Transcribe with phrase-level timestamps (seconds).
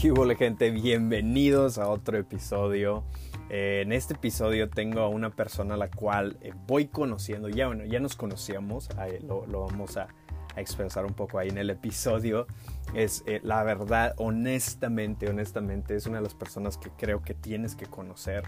[0.00, 0.70] ¿Qué gente?
[0.70, 3.02] Bienvenidos a otro episodio.
[3.48, 7.48] Eh, en este episodio tengo a una persona a la cual eh, voy conociendo.
[7.48, 8.90] Ya, bueno, ya nos conocíamos,
[9.26, 10.08] lo, vamos a,
[10.54, 12.46] expresar un poco ahí en el episodio.
[12.94, 17.74] Es eh, la verdad, honestamente, honestamente, es una de las personas que creo que tienes
[17.74, 18.44] que conocer.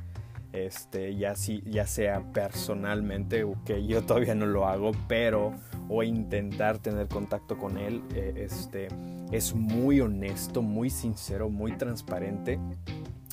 [0.52, 5.52] Este, ya, si, ya sea personalmente, que yo todavía no lo hago, pero
[5.88, 8.02] o intentar tener contacto con él.
[8.14, 8.88] este,
[9.30, 12.59] es muy honesto, muy sincero, muy transparente.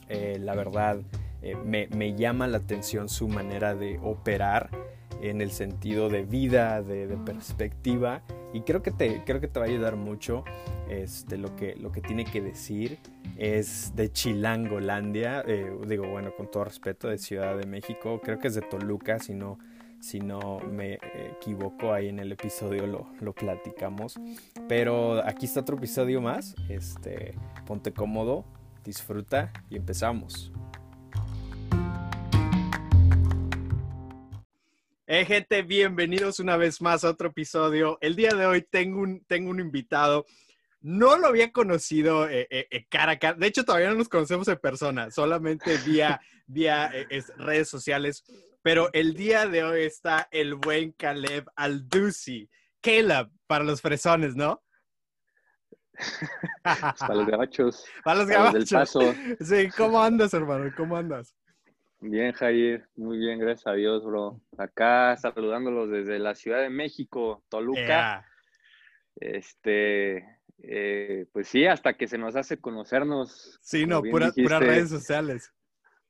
[0.09, 0.99] Eh, la verdad,
[1.41, 4.69] eh, me, llama la atención su manera de operar
[5.21, 8.21] en el sentido de vida, de, perspectiva.
[8.55, 10.45] Y creo que, te, creo que te va a ayudar mucho.
[10.89, 12.99] Este, lo, que, lo que tiene que decir
[13.37, 15.43] es de Chilangolandia.
[15.45, 18.21] Eh, digo, bueno, con todo respeto, de Ciudad de México.
[18.23, 19.59] Creo que es de Toluca, si no,
[19.99, 20.99] si no me
[21.33, 24.17] equivoco, ahí en el episodio lo, lo, platicamos.
[24.69, 26.55] Pero aquí está otro episodio más.
[26.69, 27.33] Este,
[27.67, 28.45] ponte cómodo,
[28.85, 30.53] disfruta y empezamos.
[35.07, 37.99] Hey gente, bienvenidos una vez más a otro episodio.
[38.01, 40.25] El día de hoy tengo un, tengo un invitado.
[40.81, 43.37] No lo había conocido eh, eh, eh, cara a cara.
[43.37, 46.91] De hecho, todavía no nos conocemos en persona, solamente vía, vía
[47.37, 48.23] redes sociales.
[48.63, 52.49] Pero el día de hoy está el buen Caleb Aldusi.
[52.81, 54.63] Caleb, para los fresones, ¿no?
[56.63, 57.85] para los gabachos.
[58.03, 58.97] Para los gabachos.
[59.39, 60.73] Sí, ¿cómo andas, hermano?
[60.75, 61.35] ¿Cómo andas?
[61.99, 62.87] Bien, Jair.
[62.95, 64.41] Muy bien, gracias a Dios, bro.
[64.57, 68.25] Acá saludándolos desde la Ciudad de México, Toluca.
[69.15, 70.25] Este,
[70.59, 73.59] eh, pues sí, hasta que se nos hace conocernos.
[73.61, 75.53] Sí, no, puras redes sociales.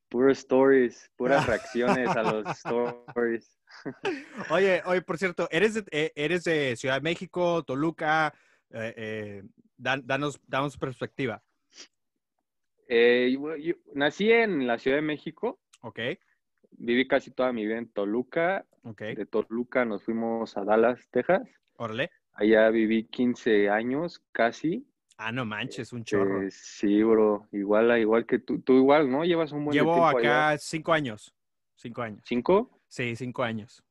[0.09, 3.59] Puros stories, puras reacciones a los stories.
[4.49, 8.33] Oye, oye, por cierto, ¿eres de, eh, eres de Ciudad de México, Toluca?
[8.69, 9.43] Eh, eh
[9.77, 11.43] danos, danos perspectiva.
[13.93, 15.59] Nací en la Ciudad de México.
[15.85, 15.99] Ok.
[16.71, 18.65] Viví casi toda mi vida en Toluca.
[18.81, 19.01] Ok.
[19.01, 21.47] De Toluca nos fuimos a Dallas, Texas.
[21.77, 22.09] Órale.
[22.33, 24.83] Allá viví 15 años, casi.
[25.17, 26.41] Ah, no manches, un chorro.
[26.41, 27.47] Eh, sí, bro.
[27.51, 28.59] Igual, igual que tú.
[28.61, 29.23] Tú igual, ¿no?
[29.23, 31.35] Llevas un buen Llevo acá cinco años.
[31.75, 32.23] Cinco años.
[32.25, 32.81] ¿Cinco?
[32.87, 33.83] Sí, cinco años.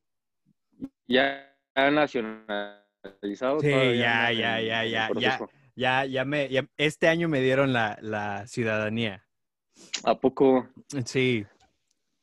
[1.07, 3.61] ¿Ya nacionalizado?
[3.61, 5.39] Sí, ya, ya, ya, ya, ya,
[5.75, 9.25] ya, ya me, este año me dieron la, la ciudadanía.
[10.03, 10.67] ¿A poco?
[11.05, 11.45] Sí.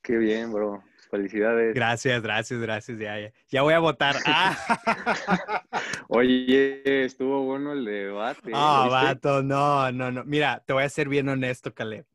[0.03, 0.83] Qué bien, bro.
[1.11, 1.75] Felicidades.
[1.75, 2.99] Gracias, gracias, gracias.
[2.99, 3.33] Ya, ya.
[3.49, 4.17] ya voy a votar.
[4.27, 5.63] Ah.
[6.09, 8.51] Oye, estuvo bueno el debate.
[8.55, 10.25] Ah, vato, no, no, no.
[10.25, 12.07] Mira, te voy a ser bien honesto, Caleb.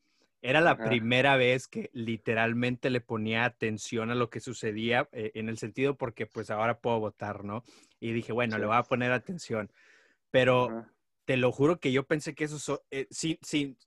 [0.42, 5.50] Era la primera vez que literalmente le ponía atención a lo que sucedía eh, en
[5.50, 7.64] el sentido porque pues ahora puedo votar, ¿no?
[8.00, 9.72] Y dije, bueno, le voy a poner atención.
[10.30, 10.86] Pero
[11.26, 13.78] te lo juro que yo pensé que eso, eh, sí, sí,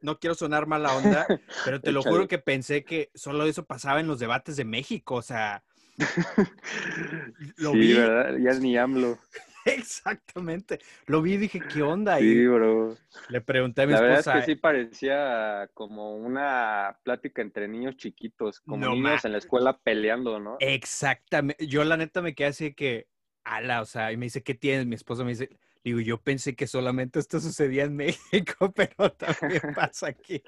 [0.00, 1.26] no quiero sonar mala onda,
[1.64, 5.16] pero te lo juro que pensé que solo eso pasaba en los debates de México,
[5.16, 5.64] o sea.
[7.56, 8.36] lo sí, ¿verdad?
[8.38, 9.18] Ya ni AMLO.
[9.64, 10.78] Exactamente.
[11.06, 12.18] Lo vi y dije, ¿qué onda?
[12.18, 12.96] Sí, bro.
[13.28, 14.14] Le pregunté a mi La esposa.
[14.14, 19.38] verdad es que sí parecía como una plática entre niños chiquitos, como niños en la
[19.38, 20.56] escuela peleando, ¿no?
[20.60, 21.66] Exactamente.
[21.66, 23.08] Yo la neta me quedé así que,
[23.44, 24.86] ala, o sea, y me dice, ¿qué tienes?
[24.86, 25.50] Mi esposa me dice,
[25.88, 30.42] Digo, yo pensé que solamente esto sucedía en México, pero también pasa aquí.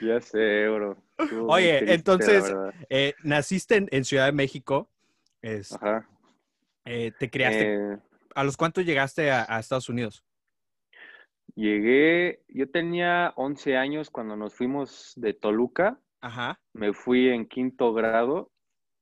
[0.00, 0.96] Ya sé, bro.
[1.48, 2.54] Oye, entonces,
[2.88, 4.88] eh, naciste en, Ciudad de México.
[5.42, 6.08] Ajá.
[6.84, 7.74] Eh, ¿Te criaste?
[7.74, 7.98] Eh.
[8.36, 10.24] ¿A los cuántos llegaste a, Estados Unidos?
[11.56, 15.98] Llegué, yo tenía 11 años cuando nos fuimos de Toluca.
[16.20, 16.60] Ajá.
[16.74, 18.52] Me fui en quinto grado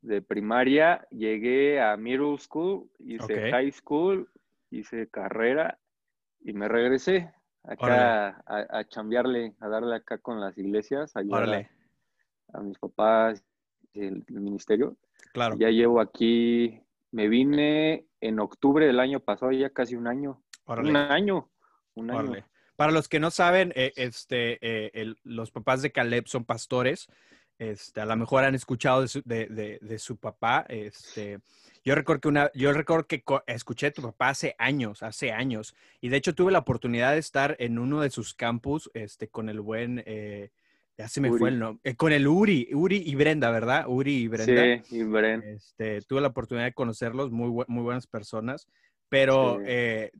[0.02, 4.28] de primaria, llegué a middle school, hice high school,
[4.72, 5.78] hice carrera
[6.40, 11.68] y me regresé acá a, a, chambearle, a darle acá con las iglesias, a ayudar
[12.52, 13.44] a, mis papás,
[13.94, 14.96] el, ministerio.
[15.32, 15.56] Claro.
[15.58, 16.80] Ya llevo aquí,
[17.10, 20.42] me vine en octubre del año pasado, ya casi un año.
[20.66, 21.50] Un año.
[21.94, 22.44] Un año.
[22.76, 27.08] Para los que no saben, eh, este, eh, los papás de Caleb son pastores.
[27.58, 30.66] Este, a lo mejor han escuchado de su, de, de su papá.
[30.68, 31.40] Este,
[31.84, 35.74] yo recuerdo que una, yo recuerdo que escuché a tu papá hace años, hace años,
[36.00, 39.48] y de hecho tuve la oportunidad de estar en uno de sus campus, este, con
[39.48, 40.50] el buen, eh,
[40.96, 43.86] ya se me fue el nombre, eh, con el Uri, Uri y Brenda, ¿verdad?
[43.88, 44.84] Uri y Brenda.
[44.84, 45.44] Sí, y Brenda.
[45.48, 48.68] Este, tuve la oportunidad de conocerlos, muy, muy buenas personas,
[49.08, 50.12] pero eh,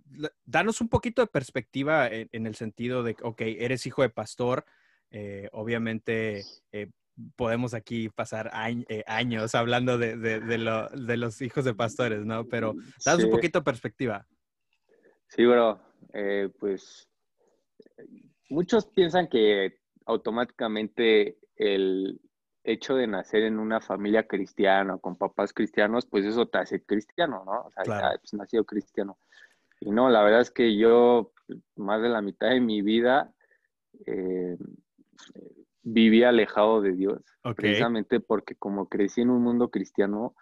[0.44, 4.66] danos un poquito de perspectiva en, el sentido de, ok, eres hijo de pastor,
[5.52, 6.42] obviamente
[7.36, 8.50] podemos aquí pasar
[8.88, 12.46] eh, años hablando de, los hijos de pastores, ¿no?
[12.46, 12.74] Pero
[13.04, 14.26] danos un poquito de perspectiva.
[15.28, 15.80] Sí, bro.
[16.12, 17.08] Eh, pues
[18.48, 22.20] muchos piensan que automáticamente el
[22.64, 27.42] hecho de nacer en una familia cristiana, con papás cristianos, pues eso te hace cristiano,
[27.44, 27.62] ¿no?
[27.62, 29.18] O sea, ya, pues, nacido cristiano.
[29.80, 31.32] Y no, la verdad es que yo
[31.76, 33.32] más de la mitad de mi vida
[34.06, 34.56] eh,
[35.82, 37.22] viví alejado de Dios,
[37.56, 40.34] precisamente porque como crecí en un mundo cristiano,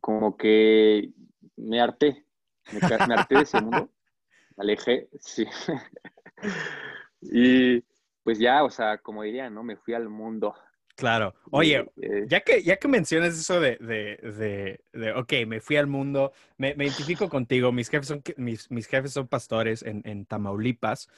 [0.00, 1.12] como que
[1.56, 2.24] me harté,
[2.72, 3.90] me, harté de ese mundo,
[4.56, 5.46] me alejé, sí.
[7.20, 7.80] y
[8.22, 9.62] pues ya, o sea, como diría, ¿no?
[9.62, 10.54] Me fui al mundo.
[10.96, 11.34] Claro.
[11.52, 15.86] Oye, eh, ya, que, ya que mencionas eso de, de, de, ok, me fui al
[15.86, 21.08] mundo, me, identifico contigo, mis jefes son, mis, mis jefes son pastores en, en Tamaulipas.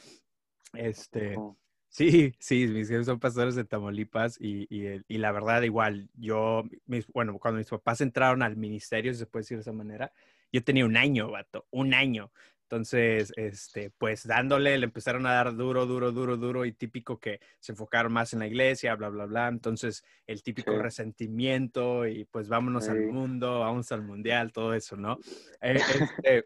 [0.73, 1.57] Este, oh.
[1.89, 6.65] sí, sí, mis jefes son pastores de Tamaulipas y, y, y la verdad igual, yo,
[6.87, 10.13] mis, bueno, cuando mis papás entraron al ministerio, si se puede decir de esa manera,
[10.53, 12.31] yo tenía un año, vato, un año.
[12.71, 17.41] Entonces, este, pues dándole, le empezaron a dar duro, duro, duro, duro y típico que
[17.59, 19.49] se enfocaron más en la iglesia, bla, bla, bla.
[19.49, 25.19] Entonces, el típico resentimiento y pues vámonos al mundo, vamos al mundial, todo eso, ¿no?
[25.61, 26.45] Eh, este,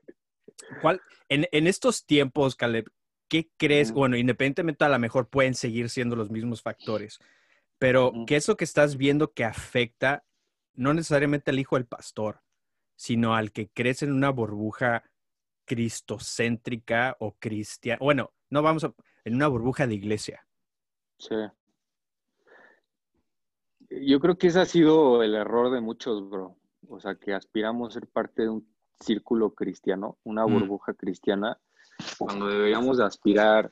[0.81, 2.87] ¿cuál, en, en, estos tiempos, Caleb,
[3.29, 3.93] ¿qué crees?
[3.93, 7.19] Bueno, independientemente a lo mejor pueden seguir siendo los mismos factores,
[7.79, 10.25] pero ¿qué es lo que estás viendo que afecta
[10.75, 12.41] no necesariamente al hijo del pastor,
[12.97, 15.05] sino al que crece en una burbuja
[15.65, 17.99] cristocéntrica o cristiana.
[18.01, 18.95] Bueno, no vamos a.
[19.25, 20.47] en una burbuja de iglesia.
[21.19, 21.35] Sí.
[23.91, 26.57] Yo creo que ese ha sido el error de muchos, bro.
[26.89, 28.69] O sea, que aspiramos a ser parte de un
[29.01, 30.53] círculo cristiano, una mm.
[30.53, 31.59] burbuja cristiana,
[32.19, 33.71] cuando deberíamos de aspirar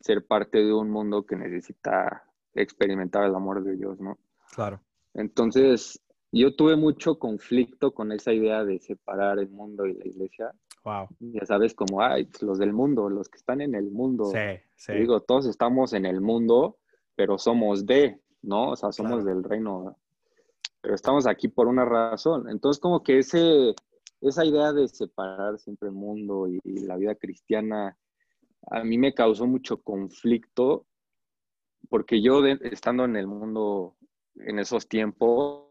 [0.00, 2.24] ser parte de un mundo que necesita
[2.54, 4.18] experimentar el amor de Dios, ¿no?
[4.54, 4.80] Claro.
[5.14, 6.00] Entonces,
[6.32, 10.52] yo tuve mucho conflicto con esa idea de separar el mundo y la iglesia.
[10.84, 11.08] Wow.
[11.18, 14.26] Ya sabes, como, ay, pues, los del mundo, los que están en el mundo.
[14.26, 14.92] Sí, sí.
[14.92, 16.78] Digo, todos estamos en el mundo,
[17.14, 18.70] pero somos de, ¿no?
[18.70, 19.96] O sea, somos del reino.
[20.80, 22.48] Pero estamos aquí por una razón.
[22.48, 23.74] Entonces, como que ese,
[24.20, 27.96] esa idea de separar siempre el mundo y, la vida cristiana,
[28.70, 30.86] a mí me causó mucho conflicto,
[31.88, 33.96] porque yo, estando en el mundo
[34.36, 35.66] en esos tiempos,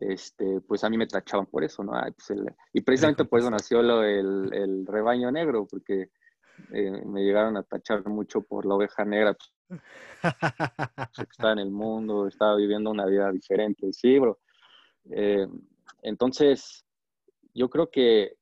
[0.00, 1.92] este, pues a mí me tachaban por eso, ¿no?
[1.92, 2.40] Pues
[2.72, 6.10] y precisamente por eso nació lo, el, el rebaño negro, porque
[6.72, 9.36] eh, me llegaron a tachar mucho por la oveja negra.
[9.68, 9.80] Pues,
[11.30, 14.38] estaba en el mundo, estaba viviendo una vida diferente, sí, bro.
[15.10, 15.46] Eh,
[16.02, 16.84] entonces,
[17.58, 18.36] yo creo que,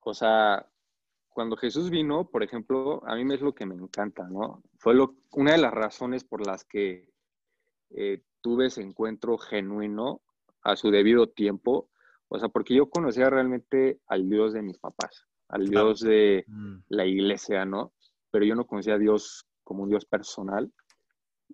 [0.00, 0.68] o sea,
[1.30, 4.62] cuando Jesús vino, por ejemplo, a mí es lo que me encanta, ¿no?
[4.78, 7.08] Fue lo, una de las razones por las que
[7.90, 10.20] eh, tuve ese encuentro genuino
[10.62, 11.88] a su debido tiempo,
[12.28, 16.76] o sea, porque yo conocía realmente al Dios de mis papás, al Dios de mm.
[16.88, 17.94] la iglesia, ¿no?
[18.30, 20.70] Pero yo no conocía a Dios como un Dios personal.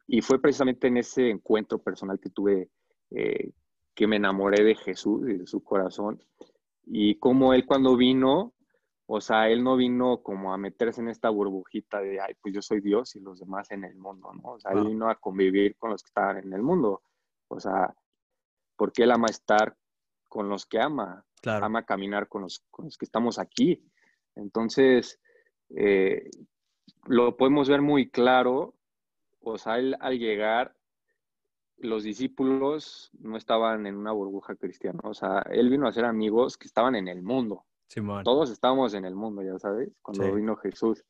[0.07, 2.71] Y fue precisamente en ese encuentro personal que tuve
[3.11, 3.53] eh,
[3.95, 6.23] que me enamoré de Jesús y de su corazón.
[6.91, 8.55] Y como Él cuando vino,
[9.07, 12.63] o sea, Él no vino como a meterse en esta burbujita de, ay, pues yo
[12.63, 14.53] soy Dios y los demás en el mundo, ¿no?
[14.53, 17.03] O sea, Él vino a convivir con los que estaban en el mundo.
[17.49, 17.95] O sea,
[18.77, 19.77] porque Él ama estar
[20.29, 23.83] con los que ama, ama caminar con los, con los que estamos aquí.
[24.35, 25.19] Entonces,
[25.71, 26.29] eh,
[27.07, 28.75] lo podemos ver muy claro,
[29.41, 30.77] o sea, él, al llegar,
[31.81, 36.57] los discípulos no estaban en una burbuja cristiana, o sea, él vino a ser amigos
[36.57, 37.65] que estaban en el mundo.
[38.23, 41.05] Todos estábamos en el mundo, ya sabes, cuando vino Jesús.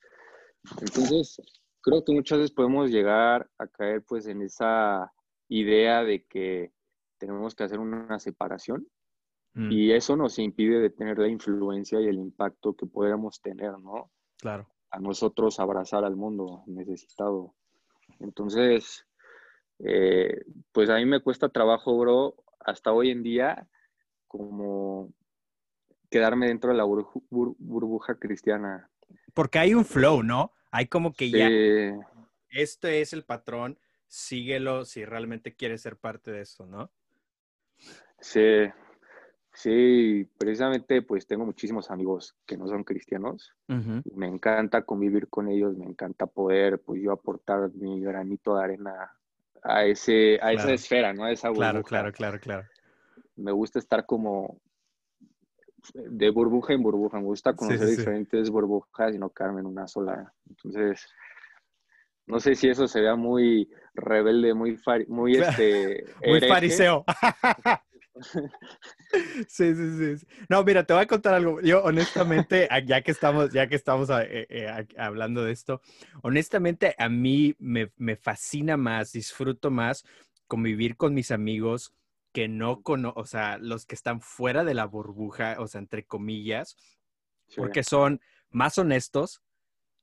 [0.80, 1.40] Entonces,
[1.80, 5.12] creo que muchas veces podemos llegar a caer pues en esa
[5.48, 6.72] idea de que
[7.18, 8.86] tenemos que hacer una separación
[9.54, 9.72] mm.
[9.72, 14.12] y eso nos impide de tener la influencia y el impacto que podríamos tener, ¿no?
[14.38, 14.68] Claro.
[14.90, 17.54] A nosotros abrazar al mundo necesitado.
[18.20, 19.07] Entonces,
[19.78, 23.68] eh, pues a mí me cuesta trabajo, bro, hasta hoy en día,
[24.26, 25.12] como
[26.10, 28.90] quedarme dentro de la burbuja cristiana.
[29.34, 30.52] Porque hay un flow, ¿no?
[30.70, 31.48] Hay como que ya,
[32.50, 36.90] este es el patrón, síguelo si realmente quieres ser parte de eso, ¿no?
[38.20, 38.66] Sí,
[39.52, 43.54] sí, precisamente pues tengo muchísimos amigos que no son cristianos.
[43.66, 49.12] Me encanta convivir con ellos, me encanta poder pues yo aportar mi granito de arena
[49.62, 51.24] a, ese, a esa esfera, ¿no?
[51.24, 51.70] A esa burbuja.
[51.70, 52.68] Claro, claro, claro, claro.
[53.36, 54.60] Me gusta estar como
[55.94, 60.32] de burbuja en burbuja, me gusta conocer diferentes burbujas y no quedarme en una sola.
[60.48, 61.06] Entonces,
[62.26, 67.04] no sé si eso sería muy rebelde, muy, muy, este, muy fariseo.
[69.48, 70.26] Sí, sí, sí.
[70.48, 71.60] No, mira, te voy a contar algo.
[71.60, 75.80] Yo, honestamente, ya que estamos, ya que estamos eh, eh, hablando de esto,
[76.22, 80.04] honestamente, a mí me, me, fascina más, disfruto más
[80.46, 81.94] convivir con mis amigos
[82.32, 86.04] que no conozco, o sea, los que están fuera de la burbuja, o sea, entre
[86.04, 86.76] comillas,
[87.56, 88.20] porque son
[88.50, 89.42] más honestos,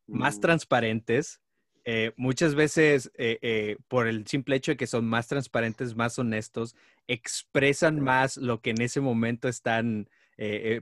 [0.07, 0.41] más mm.
[0.41, 1.41] transparentes,
[1.87, 6.17] eh, muchas veces, eh, eh, por el simple hecho de que son más transparentes, más
[6.17, 6.75] honestos,
[7.07, 10.09] expresan más lo que en ese momento están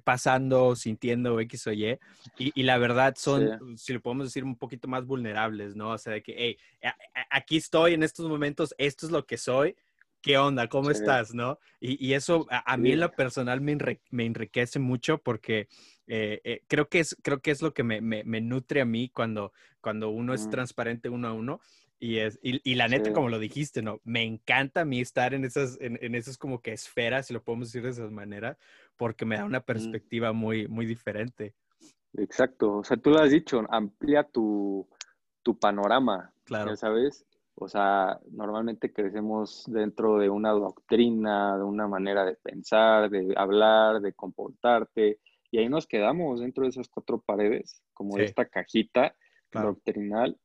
[0.03, 1.99] pasando, sintiendo X o Y.
[2.39, 5.91] Y, la verdad son, si lo podemos decir, un poquito más vulnerables, ¿no?
[5.91, 6.57] O sea, de que, hey,
[7.29, 9.75] aquí estoy en estos momentos, esto es lo que soy.
[10.23, 10.69] ¿Qué onda?
[10.69, 11.33] ¿Cómo estás?
[11.33, 11.59] ¿No?
[11.81, 13.77] Y, eso a, mí en lo personal me,
[14.09, 15.67] me enriquece mucho porque
[16.07, 19.09] eh, eh, creo, que es, creo que es lo que me, me, nutre a mí
[19.09, 19.51] cuando,
[19.81, 21.59] cuando uno es transparente uno a uno.
[22.03, 24.01] Y, es, y, la neta, como lo dijiste, ¿no?
[24.03, 27.41] Me encanta a mí estar en esas, en, en, esas como que esferas, si lo
[27.41, 28.57] podemos decir de esa manera,
[28.97, 31.55] porque me da una perspectiva muy, muy diferente.
[32.17, 32.79] Exacto.
[32.79, 34.85] O sea, tú lo has dicho, amplía tu,
[35.43, 36.33] tu panorama.
[36.43, 36.71] Claro.
[36.71, 37.25] Ya sabes.
[37.55, 44.01] O sea, normalmente crecemos dentro de una doctrina, de una manera de pensar, de hablar,
[44.01, 45.19] de comportarte,
[45.51, 49.15] y ahí nos quedamos dentro de esas cuatro paredes, como de esta cajita
[49.53, 50.37] doctrinal.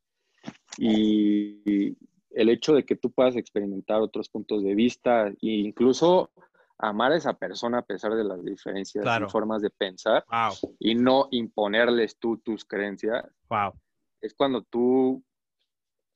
[0.77, 1.97] Y
[2.31, 6.31] el hecho de que tú puedas experimentar otros puntos de vista e incluso
[6.77, 10.23] amar a esa persona a pesar de las diferencias y formas de pensar
[10.79, 13.73] y no imponerles tú tus creencias, wow.
[14.21, 15.21] es cuando tú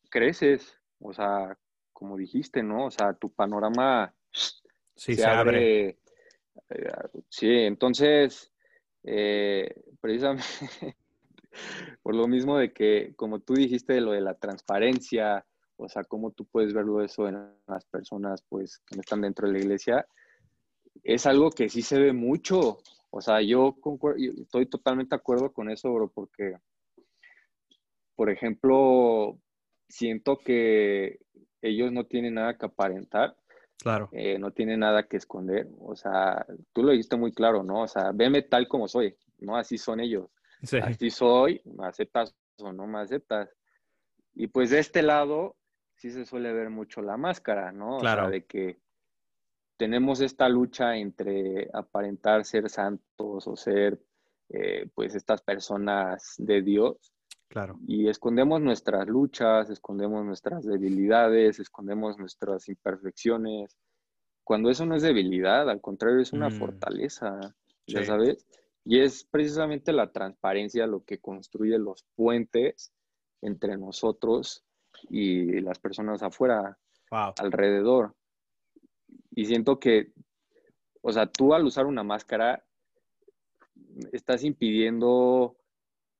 [0.09, 1.57] creces, o sea,
[1.91, 2.85] como dijiste, ¿no?
[2.85, 4.13] O sea, tu panorama
[4.95, 5.89] se, abre.
[5.89, 5.97] Eh,
[7.29, 8.51] sí, entonces
[9.03, 10.45] eh, precisamente
[12.03, 15.45] por lo mismo de que, como tú dijiste, lo de la transparencia,
[15.77, 19.47] o sea, cómo tú puedes verlo eso en las personas, pues, que no están dentro
[19.47, 20.07] de la iglesia,
[21.03, 22.77] es algo que sí se ve mucho.
[23.09, 23.75] O sea, yo,
[24.37, 26.55] estoy totalmente de acuerdo con eso, bro, porque,
[28.15, 29.37] por ejemplo,
[29.87, 31.19] siento que
[31.61, 33.35] ellos no tienen nada que aparentar
[33.83, 34.07] Claro.
[34.13, 35.67] Eh, no tiene nada que esconder.
[35.79, 37.81] O sea, tú lo dijiste muy claro, ¿no?
[37.81, 39.57] O sea, veme tal como soy, ¿no?
[39.57, 40.29] Así son ellos.
[40.81, 43.49] Así soy, me aceptas o no me aceptas.
[44.33, 45.55] Y pues de este lado
[45.95, 47.97] sí se suele ver mucho la máscara, ¿no?
[47.99, 48.23] Claro.
[48.23, 48.79] O sea, de que
[49.77, 53.99] tenemos esta lucha entre aparentar ser santos o ser,
[54.49, 57.13] eh, pues, estas personas de Dios.
[57.47, 57.77] Claro.
[57.87, 63.77] Y escondemos nuestras luchas, escondemos nuestras debilidades, escondemos nuestras imperfecciones.
[64.43, 66.53] Cuando eso no es debilidad, al contrario, es una mm.
[66.53, 67.39] fortaleza,
[67.85, 68.47] ya sabes.
[68.85, 72.93] Y es precisamente la transparencia lo que construye los puentes
[73.41, 74.65] entre nosotros
[75.09, 76.77] y las personas afuera,
[77.09, 78.15] alrededor.
[79.31, 80.11] Y siento que,
[81.01, 82.63] o sea, tú al usar una máscara,
[84.11, 85.57] estás impidiendo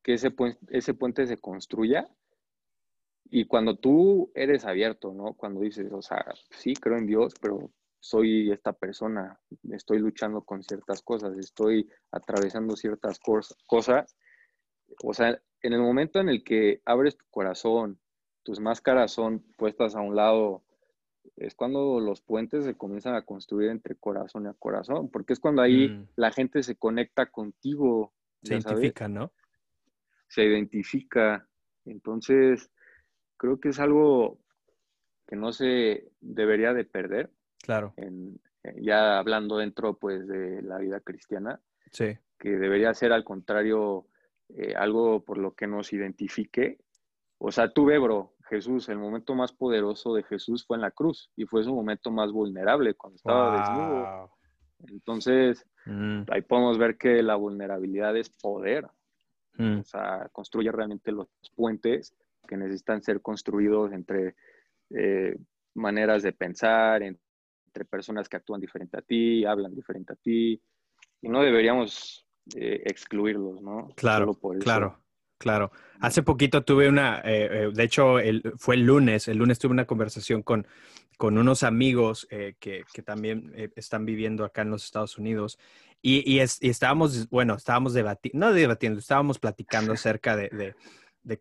[0.01, 0.33] que ese,
[0.69, 2.09] ese puente se construya.
[3.29, 5.33] Y cuando tú eres abierto, ¿no?
[5.33, 7.71] Cuando dices, o sea, sí, creo en Dios, pero
[8.03, 9.39] soy esta persona,
[9.71, 13.17] estoy luchando con ciertas cosas, estoy atravesando ciertas
[13.65, 14.17] cosas.
[15.01, 17.97] O sea, en el momento en el que abres tu corazón,
[18.43, 20.65] tus máscaras son puestas a un lado,
[21.37, 25.39] es cuando los puentes se comienzan a construir entre corazón y a corazón, porque es
[25.39, 26.09] cuando ahí mm.
[26.17, 28.13] la gente se conecta contigo.
[28.43, 29.31] Se identifica, ¿no?
[30.33, 31.47] se identifica.
[31.85, 32.69] Entonces,
[33.37, 34.39] creo que es algo
[35.27, 37.31] que no se debería de perder.
[37.63, 37.93] Claro.
[38.75, 41.61] ya hablando dentro, pues, de la vida cristiana.
[41.91, 42.17] Sí.
[42.37, 44.05] Que debería ser, al contrario,
[44.49, 46.77] eh, algo por lo que nos identifique.
[47.37, 50.91] O sea, tú ve, bro, Jesús, el momento más poderoso de Jesús fue en la
[50.91, 54.31] cruz y fue su momento más vulnerable cuando estaba desnudo.
[54.89, 56.23] Entonces, mm.
[56.29, 58.87] ahí podemos ver que la vulnerabilidad es poder.
[59.57, 59.79] Mm.
[59.79, 62.13] O sea, construye realmente los puentes
[62.47, 64.35] que necesitan ser construidos entre
[64.89, 65.37] eh,
[65.73, 67.23] maneras de pensar, entre
[67.89, 70.61] personas que actúan diferente a ti, hablan diferente a ti,
[71.21, 72.25] y no deberíamos
[72.55, 73.89] eh, excluirlos, ¿no?
[73.95, 74.99] Claro, claro.
[75.39, 75.71] Claro.
[75.99, 78.15] Hace poquito tuve una, eh, de hecho,
[78.57, 80.65] fue el lunes, el lunes tuve una conversación con,
[81.17, 82.55] con unos amigos que,
[82.93, 85.59] que, también están viviendo acá en los Estados Unidos
[86.05, 90.75] y, estábamos, bueno, estábamos debatiendo, no debatiendo, estábamos platicando acerca de,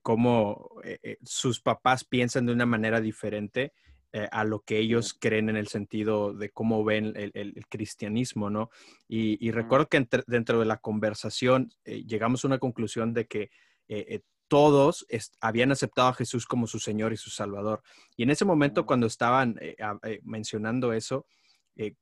[0.02, 3.72] cómo eh, eh, sus papás piensan de una manera diferente
[4.12, 8.70] eh, a lo que ellos creen en el sentido de cómo ven el, cristianismo, ¿no?
[9.08, 13.50] Y, recuerdo que dentro de la conversación llegamos a una conclusión de que
[14.48, 15.06] todos
[15.40, 17.82] habían aceptado a Jesús como su Señor y su Salvador.
[18.16, 19.58] Y en ese momento, cuando estaban
[20.22, 21.26] mencionando eso,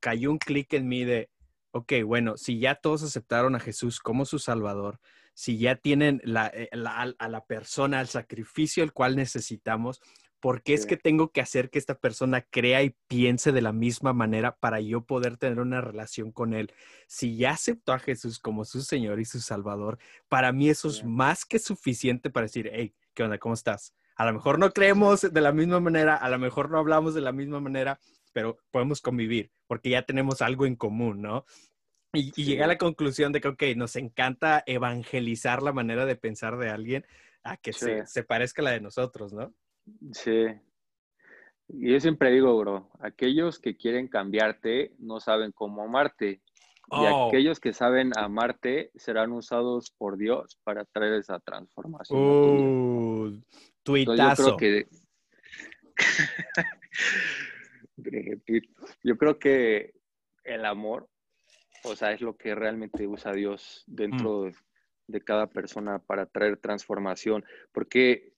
[0.01, 1.31] cayó un clic en mí de,
[1.73, 4.99] ok, bueno, si ya todos aceptaron a Jesús como su Salvador,
[5.35, 10.01] si ya tienen eh, a la persona, al sacrificio el cual necesitamos,
[10.41, 13.73] ¿por qué es que tengo que hacer que esta persona crea y piense de la
[13.73, 16.73] misma manera para yo poder tener una relación con él?
[17.07, 21.05] Si ya aceptó a Jesús como su Señor y su Salvador, para mí eso es
[21.05, 23.39] más que suficiente para decir, hey, ¿qué onda?
[23.39, 23.95] ¿Cómo estás?
[24.17, 27.21] A lo mejor no creemos de la misma manera, a lo mejor no hablamos de
[27.21, 28.01] la misma manera,
[28.33, 31.45] pero podemos convivir porque ya tenemos algo en común, ¿no?
[32.13, 36.59] Y, llegué a la conclusión de que, ok, nos encanta evangelizar la manera de pensar
[36.59, 37.07] de alguien
[37.45, 39.55] a que se, se parezca a la de nosotros, ¿no?
[40.13, 40.47] Sí.
[41.69, 46.41] Y yo siempre digo, bro, aquellos que quieren cambiarte no saben cómo amarte.
[46.93, 47.29] Y oh.
[47.29, 52.19] aquellos que saben amarte serán usados por Dios para traer esa transformación.
[52.19, 53.41] Uh,
[53.85, 54.51] tuitazo.
[54.51, 54.89] yo creo que
[59.05, 59.95] yo creo que
[60.45, 61.09] el amor,
[61.85, 64.53] o sea, es lo que realmente usa Dios dentro mm.
[65.07, 68.33] de cada persona para traer transformación, porque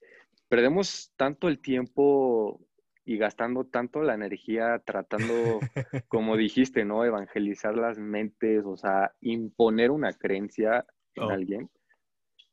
[0.53, 2.61] perdemos tanto el tiempo
[3.07, 5.33] y gastando tanto la energía tratando,
[6.09, 7.07] como dijiste, ¿no?
[7.07, 11.31] Evangelizar las mentes, o sea, imponer una creencia en oh.
[11.31, 11.71] alguien,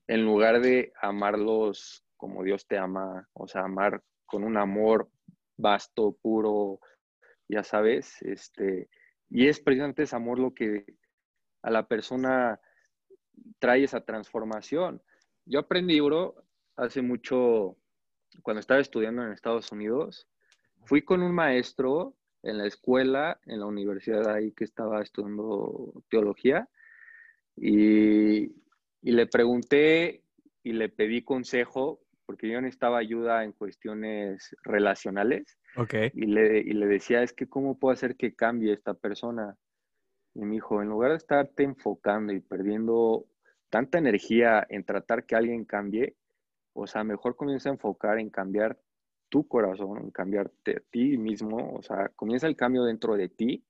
[0.07, 5.09] en lugar de amarlos como Dios te ama, o sea, amar con un amor
[5.57, 6.79] vasto, puro,
[7.49, 8.87] ya sabes, este,
[9.29, 10.85] y es precisamente ese amor lo que
[11.63, 12.61] a la persona
[13.59, 15.03] trae esa transformación.
[15.43, 16.45] Yo aprendí, bro,
[16.79, 17.75] hace mucho,
[18.41, 20.27] cuando estaba estudiando en Estados Unidos,
[20.85, 26.69] fui con un maestro en la escuela, en la universidad ahí que estaba estudiando teología,
[27.55, 28.43] y,
[29.01, 30.23] y le pregunté
[30.63, 35.57] y le pedí consejo porque yo necesitaba ayuda en cuestiones relacionales.
[35.75, 36.11] Okay.
[36.13, 39.57] Y le, y le decía, es que cómo puedo hacer que cambie esta persona.
[40.35, 43.25] Y me dijo, en lugar de estarte enfocando y perdiendo
[43.71, 46.17] tanta energía en tratar que alguien cambie,
[46.73, 48.77] o sea, mejor comienza a enfocar en cambiar
[49.29, 53.63] tu corazón, en cambiarte a ti mismo, o sea, comienza el cambio dentro de ti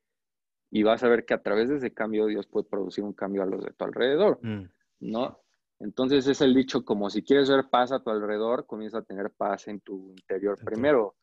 [0.71, 3.43] y vas a ver que a través de ese cambio Dios puede producir un cambio
[3.43, 4.69] a los de tu alrededor, mm.
[5.01, 5.39] ¿no?
[5.79, 9.31] Entonces es el dicho como si quieres ver paz a tu alrededor, comienza a tener
[9.31, 11.15] paz en tu interior primero.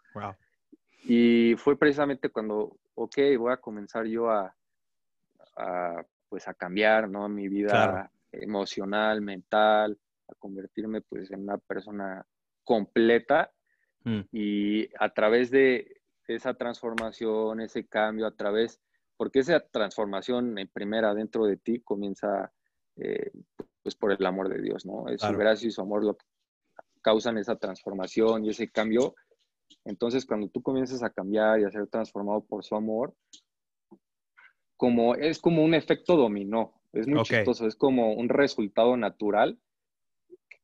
[1.04, 4.54] Y fue precisamente cuando, ok, voy a comenzar yo a,
[6.28, 7.28] pues a cambiar, ¿no?
[7.28, 12.26] Mi vida emocional, mental, a convertirme pues en una persona
[12.64, 13.52] completa.
[14.04, 14.20] Mm.
[14.32, 18.80] Y a través de esa transformación, ese cambio, a través,
[19.16, 22.52] porque esa transformación en primera dentro de ti comienza
[22.96, 23.30] eh,
[23.82, 25.08] pues por el amor de Dios, ¿no?
[25.08, 26.26] Es su gracia y su amor lo que
[27.02, 29.14] causan esa transformación y ese cambio.
[29.84, 33.14] Entonces, cuando tú comienzas a cambiar y a ser transformado por su amor,
[34.76, 39.58] como es como un efecto dominó, es muy chistoso, es como un resultado natural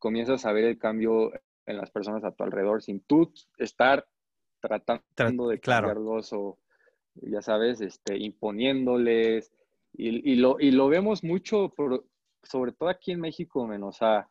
[0.03, 1.31] comienzas a ver el cambio
[1.65, 4.05] en las personas a tu alrededor sin tú estar
[4.59, 6.59] tratando de cambiarlos o
[7.15, 9.53] ya sabes, este, imponiéndoles
[9.93, 12.05] y, lo, y lo vemos mucho por,
[12.41, 14.27] sobre todo aquí en México, menos a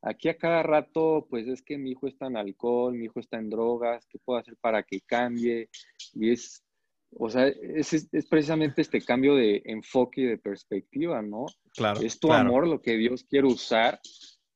[0.00, 3.38] aquí a cada rato, pues es que mi hijo está en alcohol, mi hijo está
[3.38, 5.70] en drogas, ¿qué puedo hacer para que cambie?
[6.14, 6.62] Y es,
[7.10, 11.46] o sea, es, precisamente este cambio de enfoque y de perspectiva, ¿no?
[11.74, 12.00] Claro.
[12.00, 13.98] Es tu amor lo que Dios quiere usar.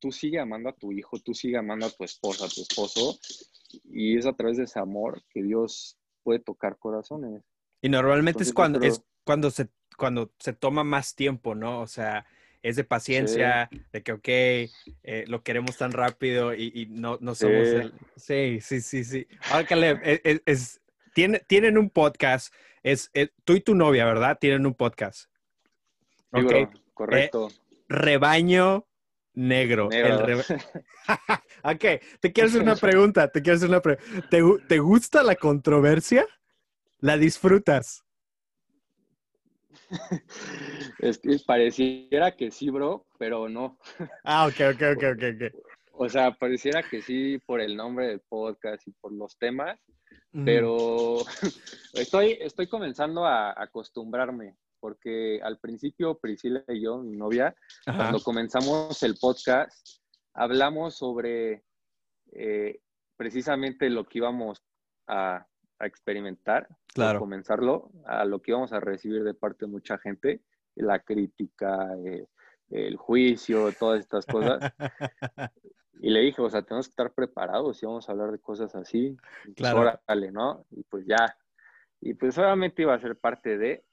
[0.01, 3.19] Tú sigue amando a tu hijo, tú sigue amando a tu esposa, a tu esposo,
[3.85, 7.43] y es a través de ese amor que Dios puede tocar corazones.
[7.81, 11.81] Y normalmente es cuando, es cuando se, cuando se toma más tiempo, ¿no?
[11.81, 12.25] O sea,
[12.63, 14.69] es de paciencia, de que, ok, eh,
[15.27, 17.93] lo queremos tan rápido y, no, no somos el...
[18.15, 19.27] Sí, sí, sí, sí.
[19.51, 23.11] Ahora, Caleb, e, e, tienen un podcast, es,
[23.45, 24.37] tú y tu novia, ¿verdad?
[24.39, 25.29] Tienen un podcast.
[26.31, 26.67] Okay.
[26.93, 27.49] correcto.
[27.49, 28.87] Eh, rebaño
[29.47, 29.89] negro.
[31.63, 31.85] ok,
[32.19, 34.29] te quiero hacer una pregunta, te quiero hacer una pregunta.
[34.29, 36.25] ¿Te, ¿Te gusta la controversia?
[36.99, 38.03] ¿La disfrutas?
[40.99, 43.77] es que pareciera que sí, bro, pero no.
[44.23, 45.71] Ah, ok, ok, ok, ok, ok.
[45.93, 49.79] O sea, pareciera que sí por el nombre del podcast y por los temas,
[50.45, 51.17] pero
[51.93, 59.01] estoy, estoy comenzando a acostumbrarme, porque al principio Priscila y yo, mi novia, cuando comenzamos
[59.03, 59.71] el podcast,
[60.33, 61.63] hablamos sobre
[62.33, 62.81] eh,
[63.15, 64.61] precisamente lo que íbamos
[65.07, 65.47] a
[65.81, 67.19] a experimentar, claro.
[67.19, 70.41] comenzarlo, a lo que íbamos a recibir de parte de mucha gente,
[70.75, 72.27] la crítica, eh,
[72.69, 74.59] el juicio, todas estas cosas.
[75.99, 78.75] y le dije, o sea, tenemos que estar preparados y vamos a hablar de cosas
[78.75, 79.17] así.
[79.43, 79.79] Pues, claro.
[80.07, 80.65] Órale, ¿no?
[80.69, 81.35] Y pues ya.
[81.99, 83.83] Y pues obviamente iba a ser parte de,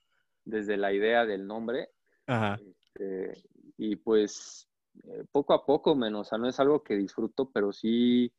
[0.48, 1.90] desde la idea del nombre.
[2.26, 3.42] Este,
[3.76, 4.68] y pues
[5.04, 8.32] eh, poco a poco, menos, o sea, no es algo que disfruto, pero sí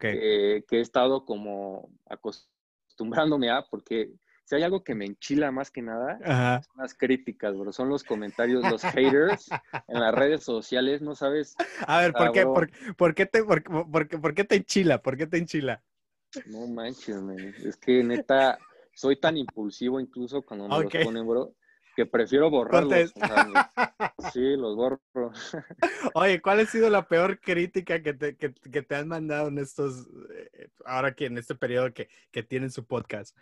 [0.00, 4.12] que he estado como acostumbrándome a, porque
[4.44, 6.18] si hay algo que me enchila más que nada,
[6.62, 7.72] son las críticas, bro.
[7.72, 9.48] Son los comentarios, los haters
[9.88, 11.56] en las redes sociales, no sabes.
[11.86, 12.46] A ver, ¿por, qué,
[12.96, 15.02] por, qué te, por, por, qué te enchila?
[15.02, 15.82] ¿Por qué te enchila?
[16.46, 17.54] No manches, man.
[17.64, 18.58] Es que neta,
[18.96, 21.54] soy tan impulsivo incluso cuando me los ponen, bro,
[21.94, 23.12] que prefiero borrarlos.
[24.32, 25.00] sí, los borro.
[26.14, 29.58] Oye, ¿cuál ha sido la peor crítica que te, que, que te han mandado en
[29.58, 33.36] estos, eh, ahora que en este periodo que, que tienen su podcast?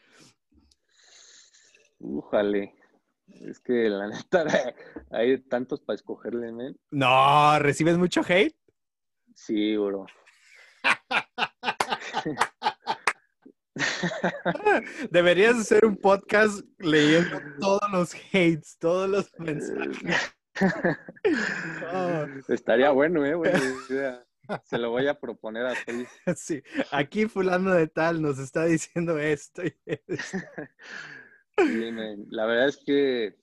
[2.00, 2.74] Újale.
[3.28, 4.74] Es que la neta
[5.10, 6.74] hay tantos para escogerle, ¿no?
[6.90, 8.56] No, ¿recibes mucho hate?
[9.36, 10.06] Sí, bro.
[15.10, 20.34] Deberías hacer un podcast leyendo todos los hates, todos los mensajes.
[22.48, 23.36] Estaría bueno, ¿eh?
[24.64, 26.04] Se lo voy a proponer a ti.
[26.36, 29.64] Sí, aquí fulano de tal nos está diciendo esto.
[29.64, 30.38] Y esto.
[32.30, 33.36] la verdad es que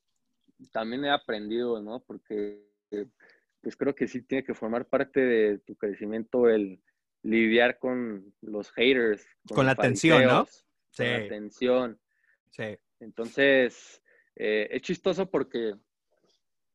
[0.71, 2.03] también he aprendido, ¿no?
[2.03, 2.63] Porque
[3.61, 6.81] pues creo que sí tiene que formar parte de tu crecimiento el
[7.23, 9.25] lidiar con los haters.
[9.53, 10.45] Con, la atención, ¿no?
[10.45, 11.03] Sí.
[11.03, 11.99] Con la atención.
[12.51, 12.77] Sí.
[12.99, 14.01] Entonces,
[14.35, 15.75] eh, es chistoso porque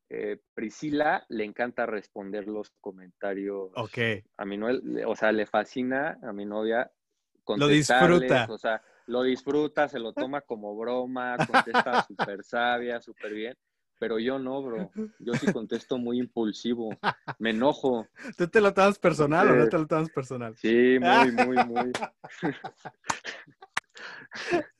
[0.09, 3.71] eh, Priscila le encanta responder los comentarios.
[3.75, 3.97] Ok.
[4.37, 6.91] A mi novia, o sea, le fascina a mi novia.
[7.55, 8.47] Lo disfruta.
[8.49, 13.57] O sea, lo disfruta, se lo toma como broma, contesta súper sabia, súper bien.
[13.99, 14.91] Pero yo no, bro.
[15.19, 16.89] Yo sí contesto muy impulsivo.
[17.39, 18.07] Me enojo.
[18.37, 20.55] ¿Tú te lo tomas personal o no te lo tomas personal?
[20.57, 21.91] Sí, muy, muy, muy.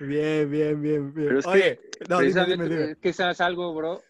[0.00, 1.28] Bien, bien, bien, bien.
[1.28, 4.02] Pero es Oye, que, no, dime, que seas algo, bro.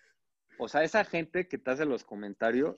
[0.58, 2.76] O sea, esa gente que te hace los comentarios,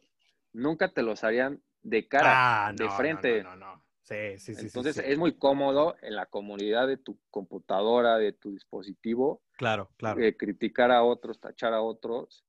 [0.53, 3.43] nunca te los harían de cara, ah, de frente.
[3.43, 3.85] No, no, no.
[4.03, 4.67] Sí, sí, sí.
[4.67, 9.43] Entonces es muy cómodo en la comunidad de tu computadora, de tu dispositivo.
[9.57, 10.21] Claro, claro.
[10.21, 12.45] Eh, criticar a otros, tachar a otros.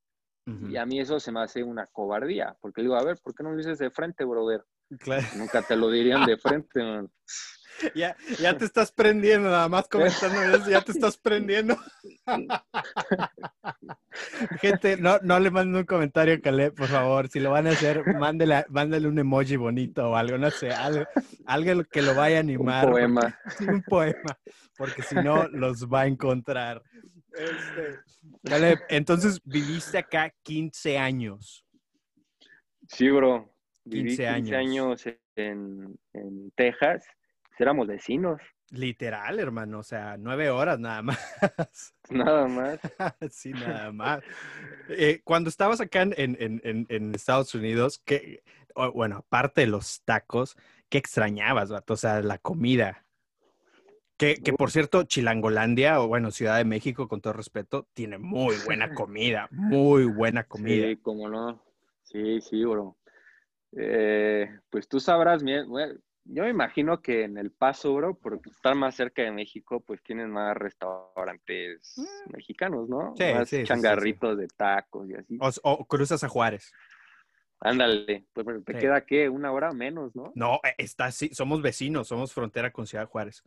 [0.46, 3.44] Y a mí eso se me hace una cobardía, porque digo, a ver, ¿por qué
[3.44, 4.66] no lo dices de frente, brother?
[5.00, 5.26] Claro.
[5.36, 7.10] Nunca te lo dirían de frente, man.
[7.96, 11.78] Ya, ya te estás prendiendo, nada más comentando eso, ya te estás prendiendo.
[14.62, 17.28] Gente, no, no le manden un comentario a Caleb, por favor.
[17.30, 21.06] Si lo van a hacer, mándele, mándale un emoji bonito o algo, no sé, algo,
[21.46, 22.86] algo que lo vaya a animar.
[22.86, 23.40] Un poema.
[23.68, 24.38] un poema,
[24.78, 26.82] porque si no, los va a encontrar.
[27.34, 28.00] Este,
[28.44, 31.66] Caleb, entonces viviste acá 15 años.
[32.88, 33.53] Sí, bro.
[33.90, 34.52] 15 años.
[34.56, 35.04] años
[35.36, 37.06] en, en Texas
[37.60, 38.42] éramos vecinos.
[38.72, 41.20] Literal, hermano, o sea, nueve horas nada más.
[42.10, 42.80] Nada más.
[43.32, 44.24] sí, nada más.
[44.90, 48.44] Eh, cuando estabas acá en, en, en, Estados Unidos, ¿qué,
[48.94, 50.58] bueno, aparte de los tacos,
[50.90, 51.94] ¿qué extrañabas, vato?
[51.94, 53.06] O sea, la comida.
[54.18, 58.56] Que, que, por cierto, Chilangolandia, o bueno, Ciudad de México, con todo respeto, tiene muy
[58.66, 60.88] buena comida, muy buena comida.
[60.88, 61.64] Sí, cómo no.
[62.04, 62.98] Sí, sí, bro.
[63.78, 65.68] Eh, pues tú sabrás bien,
[66.26, 70.02] yo me imagino que en El Paso, bro, por estar más cerca de México, pues
[70.04, 72.34] tienen más restaurantes mm.
[72.34, 73.14] mexicanos, ¿no?
[73.18, 75.38] Sí, más changarritos de tacos y así.
[75.64, 76.72] O, cruzas a Juárez.
[77.60, 80.34] Ándale, pues te queda qué, una hora menos, ¿no?
[80.36, 83.42] No, eh, está sí, somos vecinos, somos frontera con Ciudad Juárez.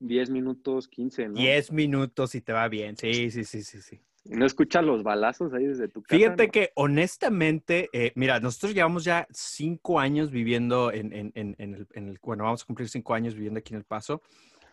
[0.00, 1.34] Diez minutos, quince, ¿no?
[1.34, 4.00] Diez minutos y te va bien, sí, sí, sí, sí, sí.
[4.24, 6.16] ¿No escuchas los balazos ahí desde tu casa?
[6.16, 11.88] Fíjate que honestamente, eh, mira, nosotros llevamos ya cinco años viviendo en, en, en, el,
[11.92, 14.22] en, el, bueno, vamos a cumplir cinco años viviendo aquí en El Paso.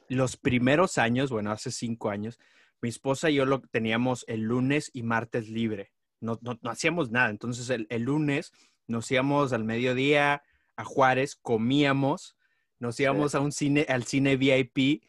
[0.08, 2.40] Los primeros años, bueno, hace cinco años,
[2.82, 5.92] mi esposa y yo lo teníamos el lunes y martes libre.
[6.22, 7.32] No, no, no hacíamos nada.
[7.32, 8.54] Entonces el, el, lunes
[8.88, 10.44] nos íbamos al mediodía
[10.76, 12.38] a Juárez, comíamos,
[12.78, 15.04] nos íbamos a un cine, al cine VIP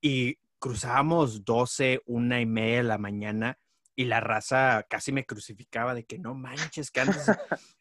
[0.00, 3.58] y cruzábamos 12, una y media de la mañana
[3.94, 7.26] y la raza casi me crucificaba de que no manches, que antes...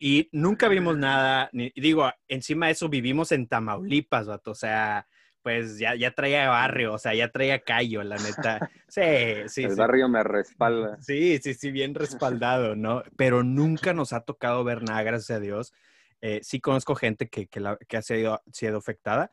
[0.00, 5.06] y nunca vimos nada, ni, digo, encima de eso vivimos en Tamaulipas, o sea,
[5.44, 8.70] pues ya, ya traía barrio, o sea, ya traía callo, la neta.
[8.88, 9.02] Sí,
[9.48, 9.64] sí.
[9.64, 10.96] El barrio me respalda.
[11.02, 13.02] Sí, sí, sí, bien respaldado, ¿no?
[13.16, 15.74] Pero nunca nos ha tocado ver nada, gracias a Dios.
[16.22, 19.32] Eh, sí conozco gente que, que, la, que ha sido, sido afectada,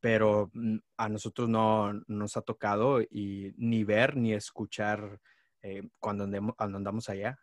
[0.00, 5.20] pero mm, a nosotros no nos ha tocado y ni ver ni escuchar
[5.62, 7.38] eh, cuando, andemos, andamos allá.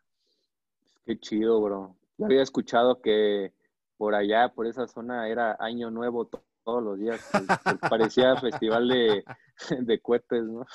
[1.05, 1.95] Qué chido, bro.
[2.17, 3.53] Yo había escuchado que
[3.97, 6.29] por allá, por esa zona, era año nuevo
[6.63, 7.19] todos los días.
[7.89, 9.23] parecía festival de,
[9.79, 10.65] de cohetes, ¿no?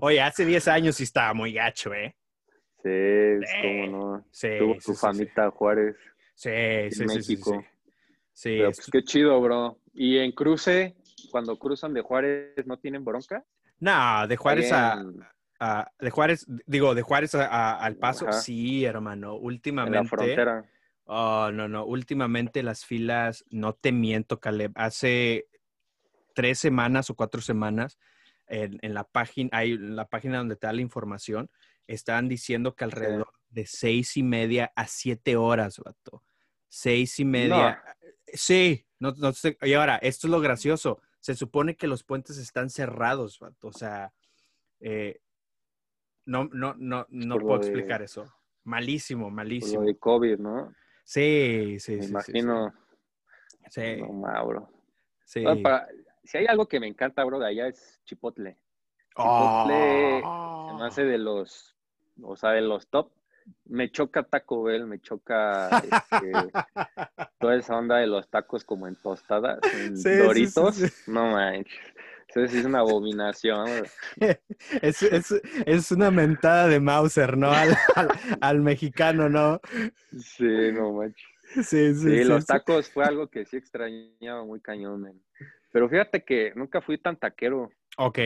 [0.00, 2.16] Oye, hace 10 años sí estaba muy gacho, ¿eh?
[2.82, 2.90] Sí,
[3.62, 4.26] como no.
[4.30, 5.96] Sí, Tuvo su famita Juárez.
[6.34, 6.50] Sí,
[6.90, 7.64] sí, México.
[8.32, 9.78] sí, Pero pues qué chido, bro.
[9.94, 10.94] Y en cruce,
[11.30, 13.44] cuando cruzan de Juárez, ¿no tienen bronca?
[13.80, 15.02] No, de Juárez a,
[15.98, 19.34] de Juárez, digo, de Juárez al Paso, sí, hermano.
[19.34, 19.98] Últimamente.
[19.98, 20.64] En la frontera.
[21.04, 21.84] Oh, no, no.
[21.84, 24.72] Últimamente las filas, no te miento, Caleb.
[24.74, 25.48] Hace
[26.34, 27.98] tres semanas o cuatro semanas,
[28.46, 31.50] en, la página, hay la página donde te da la información,
[31.86, 36.22] estaban diciendo que alrededor de seis y media a siete horas, vato.
[36.68, 37.82] Seis y media.
[38.26, 41.00] Sí, no, no y ahora, esto es lo gracioso.
[41.20, 43.68] Se supone que los puentes están cerrados, vato.
[43.68, 44.12] O sea,
[44.80, 45.20] eh,
[46.26, 48.32] no, no, no, no puedo explicar eso.
[48.64, 49.74] Malísimo, malísimo.
[49.74, 50.74] Por lo de COVID, ¿no?
[51.04, 52.10] Sí, sí, me sí.
[52.10, 52.74] imagino.
[53.68, 53.96] Sí.
[54.00, 54.68] No, bro.
[55.24, 55.44] Sí.
[56.22, 58.58] si hay algo que me encanta, bro, de allá es Chipotle.
[59.10, 60.76] Chipotle oh.
[60.78, 61.76] me hace de los,
[62.22, 63.10] o sea, de los top.
[63.66, 66.32] Me choca Taco Bell, me choca este,
[67.38, 70.80] toda esa onda de los tacos como en tostadas, en doritos.
[71.06, 71.78] no manches.
[72.34, 73.68] Sí es una abominación.
[74.82, 75.34] es, es,
[75.66, 77.52] es, una mentada de Mauser, ¿no?
[77.52, 77.76] Al,
[78.40, 79.60] al, mexicano, ¿no?
[80.18, 81.24] Sí, no manches.
[81.54, 85.22] Sí, sí, sí, los tacos fue algo que sí extrañaba muy cañón, man.
[85.70, 87.70] Pero fíjate que nunca fui tan taquero.
[87.98, 88.18] Ok.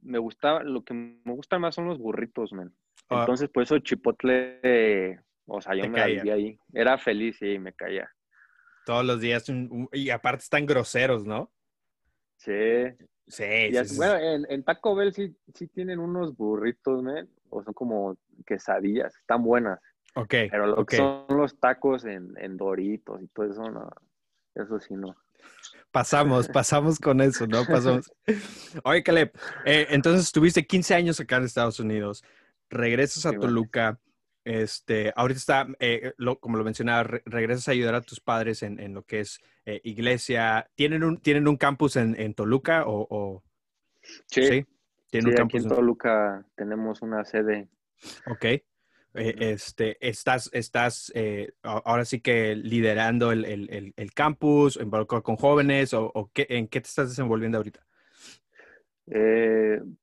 [0.00, 2.74] Me gustaba, lo que me gusta más son los burritos, man.
[3.08, 3.20] Ah.
[3.20, 6.34] Entonces, por eso Chipotle, o sea, yo me caía.
[6.34, 6.58] ahí.
[6.72, 8.10] Era feliz y me caía.
[8.84, 9.44] Todos los días,
[9.92, 11.52] y aparte están groseros, ¿no?
[12.36, 12.52] Sí.
[13.26, 13.44] Sí,
[13.96, 17.26] Bueno, en, Taco Bell sí, sí tienen unos burritos, ¿me?
[17.54, 19.78] o son como quesadillas, están buenas.
[20.14, 20.34] Ok.
[20.50, 23.90] Pero lo que son los tacos en, en, Doritos y todo eso, no,
[24.54, 25.16] eso sí no.
[25.90, 27.64] Pasamos, pasamos con eso, ¿no?
[27.64, 28.12] Pasamos.
[28.84, 29.32] Oye, Caleb,
[29.64, 32.22] eh, entonces estuviste 15 años acá en Estados Unidos,
[32.68, 33.98] regresas a Toluca,
[34.44, 38.94] este, ahorita está, eh, como lo mencionaba, regresas a ayudar a tus padres en, en
[38.94, 40.68] lo que es eh, iglesia.
[40.74, 43.42] ¿Tienen un, ¿Tienen un campus en, en Toluca o,
[44.28, 44.66] Sí.
[45.10, 47.68] ¿Tienen un campus aquí en Toluca tenemos una sede.
[48.26, 48.44] Ok.
[48.44, 48.62] Eh,
[49.14, 51.12] este, estás, estás
[51.62, 56.80] ahora sí que liderando el, el, el, campus, involucrado con jóvenes o, qué, en qué
[56.80, 57.80] te estás desenvolviendo ahorita?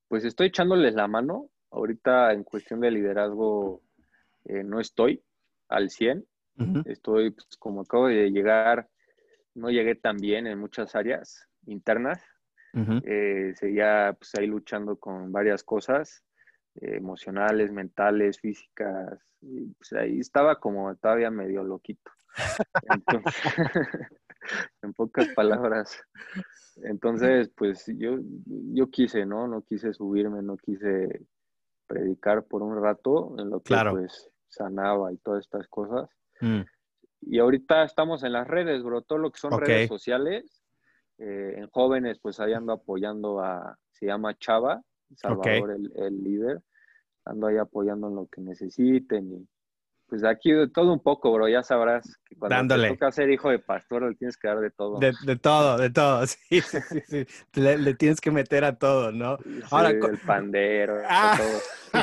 [0.08, 1.50] pues estoy echándoles la mano.
[1.70, 3.82] Ahorita en cuestión de liderazgo
[4.44, 5.22] eh, no estoy
[5.68, 6.26] al 100.
[6.84, 8.88] Estoy, pues, como acabo de llegar,
[9.54, 12.22] no llegué tan bien en muchas áreas internas.
[13.04, 16.24] Eh, seguía pues, ahí luchando con varias cosas
[16.76, 19.20] eh, emocionales, mentales, físicas.
[19.40, 22.10] pues, ahí estaba como todavía medio loquito.
[24.82, 26.02] en pocas palabras.
[26.76, 29.46] Entonces, pues yo, yo quise, ¿no?
[29.46, 31.26] No quise subirme, no quise
[31.86, 36.08] predicar por un rato en lo que pues sanaba y todas estas cosas.
[36.40, 36.62] Mm.
[37.22, 40.62] Y ahorita estamos en las redes, bro, todo lo que son redes sociales.
[41.18, 44.82] Eh, en jóvenes, pues ahí ando apoyando a, se llama Chava,
[45.14, 46.62] Salvador, el, el, líder.
[47.24, 49.48] Ando ahí apoyando en lo que necesiten y
[50.12, 51.48] pues aquí todo un poco, bro.
[51.48, 54.70] Ya sabrás que cuando te toca ser hijo de pastor le tienes que dar de
[54.70, 54.98] todo.
[54.98, 56.26] De, todo, de todo.
[56.26, 57.26] Sí, sí, sí.
[57.54, 59.38] Le, tienes que meter a todo, ¿no?
[59.70, 61.38] Ahora, el pandero, ah.
[61.38, 62.02] todo.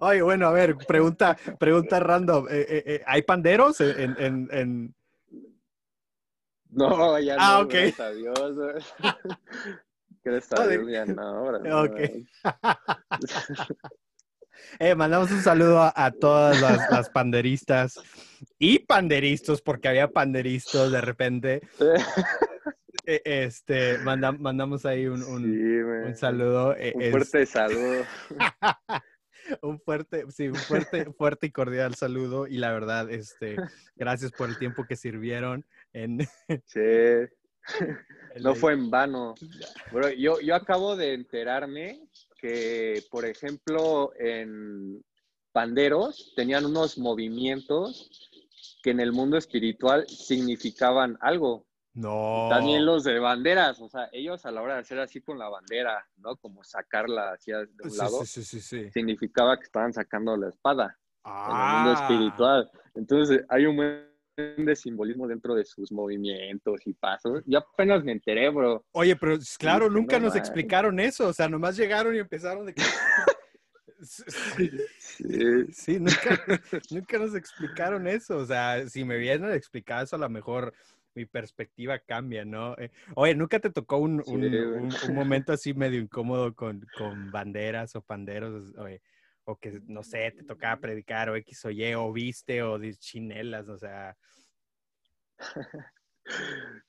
[0.00, 2.46] Oye, bueno, a ver, pregunta, pregunta random.
[2.48, 4.94] Eh, eh, eh, ¿Hay panderos en, en, en...
[6.70, 7.68] No, ya ah, no.
[7.68, 8.56] Gracias a Dios.
[10.22, 11.46] Gracias a Dios, ya no.
[11.82, 11.98] Ok.
[14.78, 17.98] Eh, mandamos un saludo a, todas las, panderistas
[18.58, 21.62] y panderistas, porque había panderistas de repente.
[23.06, 26.74] Eh, este, mandamos ahí un, un, saludo.
[26.74, 28.02] Eh, un fuerte saludo.
[29.62, 32.46] un fuerte, sí, un fuerte, fuerte y cordial saludo.
[32.46, 33.56] Y la verdad, este,
[33.94, 36.18] gracias por el tiempo que sirvieron en.
[36.64, 36.80] Sí.
[38.42, 39.34] No fue en vano.
[40.18, 42.00] yo, yo acabo de enterarme
[42.44, 45.02] que, por ejemplo, en
[45.50, 48.10] panderos tenían unos movimientos
[48.82, 51.64] que en el mundo espiritual significaban algo.
[51.94, 52.48] No.
[52.50, 55.48] También los de banderas, o sea, ellos a la hora de hacer así con la
[55.48, 56.36] bandera, ¿no?
[56.36, 61.94] Como sacarla hacia de un lado, significaba que estaban sacando la espada en el mundo
[61.96, 61.98] ah.
[62.02, 62.70] espiritual.
[62.94, 63.76] Entonces, hay un
[64.36, 67.42] de simbolismo dentro de sus movimientos y pasos.
[67.46, 68.84] Yo apenas me enteré, bro.
[68.92, 71.28] Oye, pero claro, nunca nos explicaron eso.
[71.28, 72.82] O sea, nomás llegaron y empezaron de que...
[74.06, 74.70] Sí,
[75.72, 76.38] sí nunca,
[76.90, 78.36] nunca, nos explicaron eso.
[78.36, 80.74] O sea, si me vienen a explicar eso, a lo mejor
[81.14, 82.76] mi perspectiva cambia, ¿no?
[82.76, 88.02] Eh, oye, ¿nunca te tocó un, un, momento así medio incómodo con, con banderas o
[88.02, 88.74] panderos?
[89.44, 92.94] O que, no sé, te tocaba predicar o X o Y, o viste, o de
[92.94, 94.16] chinelas, o sea...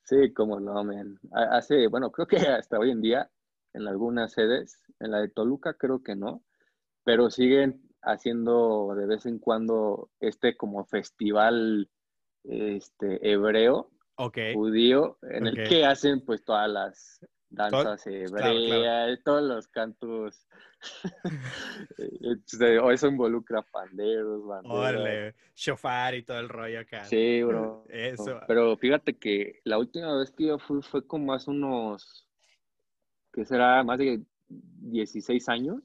[0.04, 1.20] Sí, como no, men.
[1.34, 3.30] Hace, bueno, creo que hasta hoy en día,
[3.74, 6.44] en algunas sedes, en la de Toluca creo que no,
[7.04, 11.90] pero siguen haciendo de vez en cuando este como festival
[12.44, 13.92] este, hebreo,
[14.54, 17.20] judío, en el que hacen pues todas las
[17.56, 20.48] danzas hebreas, todos los cantos.
[21.98, 25.34] Este, o eso involucra panderos, banderas.
[25.56, 27.06] shofar y todo el rollo acá.
[27.06, 27.86] Sí, bro.
[27.90, 28.40] Eso.
[28.48, 32.28] Pero fíjate que la última vez que yo fui fue como hace unos,
[33.34, 33.84] ¿qué será?
[33.84, 35.82] Más de 16 años.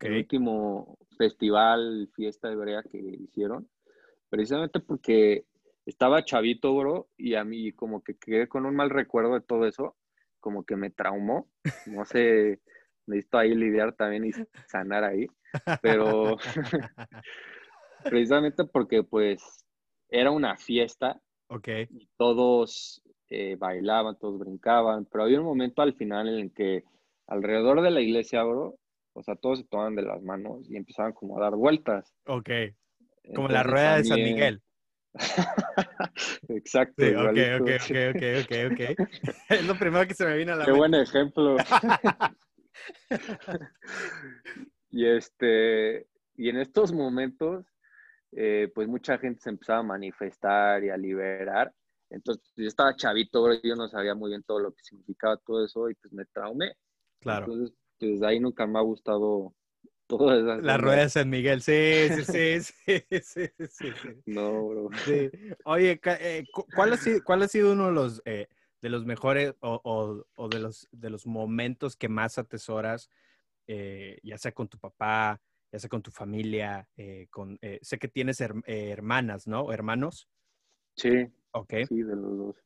[0.00, 3.68] El último festival, fiesta hebrea que hicieron.
[4.28, 5.46] Precisamente porque
[5.86, 9.66] estaba chavito, bro, y a mí como que quedé con un mal recuerdo de todo
[9.66, 9.96] eso,
[10.40, 11.48] como que me traumó.
[11.86, 12.60] No sé,
[13.06, 14.32] necesito ahí lidiar también y
[14.66, 15.26] sanar ahí.
[15.82, 16.36] Pero
[18.04, 19.42] precisamente porque pues
[20.08, 21.20] era una fiesta.
[21.48, 21.68] Ok.
[21.90, 26.84] Y todos eh, bailaban, todos brincaban, pero había un momento al final en el que
[27.26, 28.78] alrededor de la iglesia, bro,
[29.14, 32.14] o sea, todos se tomaban de las manos y empezaban como a dar vueltas.
[32.26, 32.50] Ok.
[33.34, 34.62] Como la rueda de San Miguel.
[36.48, 37.04] Exacto.
[37.04, 37.70] Sí, ok, ok,
[38.10, 38.80] ok, ok, ok,
[39.50, 41.56] es lo primero que se me vino a la Qué buen ejemplo.
[44.90, 47.66] y este, y en estos momentos,
[48.32, 51.72] eh, pues mucha gente se empezaba a manifestar y a liberar.
[52.10, 55.90] Entonces, yo estaba chavito, yo no sabía muy bien todo lo que significaba todo eso
[55.90, 56.74] y pues me traumé.
[57.20, 57.46] Claro.
[57.46, 59.54] Entonces, desde ahí nunca me ha gustado
[60.08, 60.62] todas.
[60.64, 63.92] La rueda de San Miguel, sí, sí, sí, sí, sí,
[64.26, 64.90] No, bro.
[65.64, 66.44] Oye, eh,
[66.74, 68.48] ¿cuál, ha sido, ¿cuál ha sido uno de los, eh,
[68.82, 73.10] de los mejores o, de, los, de los momentos que más atesoras,
[73.68, 75.40] eh, ya sea con tu papá,
[75.70, 76.88] ya sea con tu familia,
[77.30, 79.70] con, sé que tienes hermanas, ¿no?
[79.72, 80.28] ¿Hermanos?
[80.96, 81.28] Sí.
[81.52, 81.74] Ok.
[81.86, 82.56] Sí, de los dos.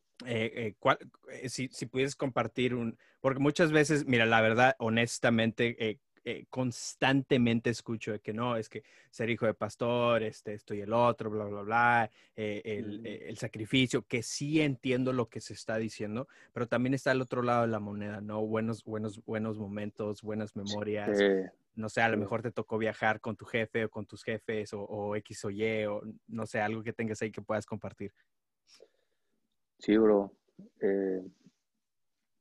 [1.48, 8.12] si, si pudieses compartir un, porque muchas veces, mira, la verdad, honestamente, eh, constantemente escucho
[8.12, 11.46] de que no, es que ser hijo de pastor, este, esto y el otro, bla,
[11.46, 16.28] bla, bla, eh, el, eh, el, sacrificio, que sí entiendo lo que se está diciendo,
[16.52, 18.40] pero también está el otro lado de la moneda, ¿no?
[18.46, 21.18] Buenos, buenos, buenos momentos, buenas memorias.
[21.74, 24.72] No sé, a lo mejor te tocó viajar con tu jefe o con tus jefes
[24.74, 28.12] o, o X o Y, o no sé, algo que tengas ahí que puedas compartir.
[29.78, 30.32] Sí, bro.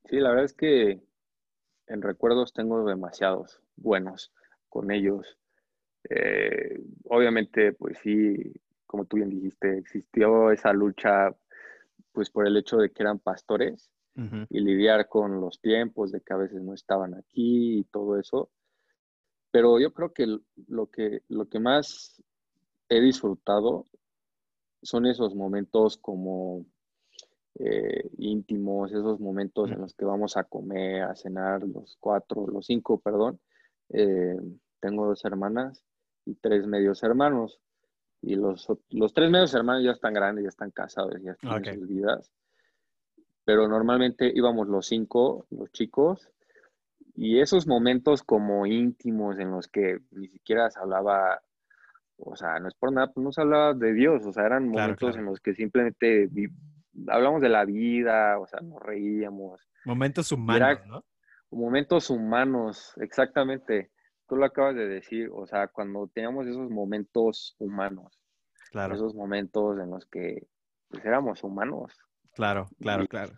[0.06, 1.02] sí, la verdad es que
[1.92, 4.32] en recuerdos tengo demasiados buenos
[4.70, 5.38] con ellos.
[6.10, 8.54] Eh, obviamente, pues sí,
[8.86, 11.36] como tú bien dijiste, existió esa lucha,
[12.14, 13.92] pues por el hecho de que eran pastores
[14.50, 18.50] y lidiar con los tiempos, de que a veces no estaban aquí y todo eso.
[19.52, 22.22] Pero yo creo que lo que, lo que más
[22.90, 23.88] he disfrutado
[24.84, 26.66] son esos momentos como
[27.60, 32.66] eh, íntimos, esos momentos en los que vamos a comer, a cenar, los cuatro, los
[32.66, 33.40] cinco, perdón,
[33.90, 34.38] eh,
[34.80, 35.84] tengo dos hermanas
[36.26, 37.60] y tres medios hermanos.
[38.22, 41.80] Y los, los tres medios hermanos ya están grandes, ya están casados, ya están en
[41.80, 42.32] sus vidas.
[43.44, 46.30] Pero normalmente íbamos los cinco, los chicos,
[47.16, 51.42] y esos momentos como íntimos en los que ni siquiera se hablaba,
[52.18, 54.70] o sea, no es por nada, pues no se hablaba de Dios, o sea, eran
[54.70, 56.30] momentos en los que simplemente
[57.08, 59.68] hablamos de la vida, o sea, nos reíamos.
[59.86, 61.06] Momentos humanos, ¿no?
[61.52, 63.92] Momentos humanos, exactamente.
[64.28, 68.22] Tú lo acabas de decir, o sea, cuando teníamos esos momentos humanos,
[68.72, 68.96] claro.
[68.96, 70.48] esos momentos en los que
[70.88, 71.98] pues, éramos humanos.
[72.34, 73.34] Claro, claro, claro.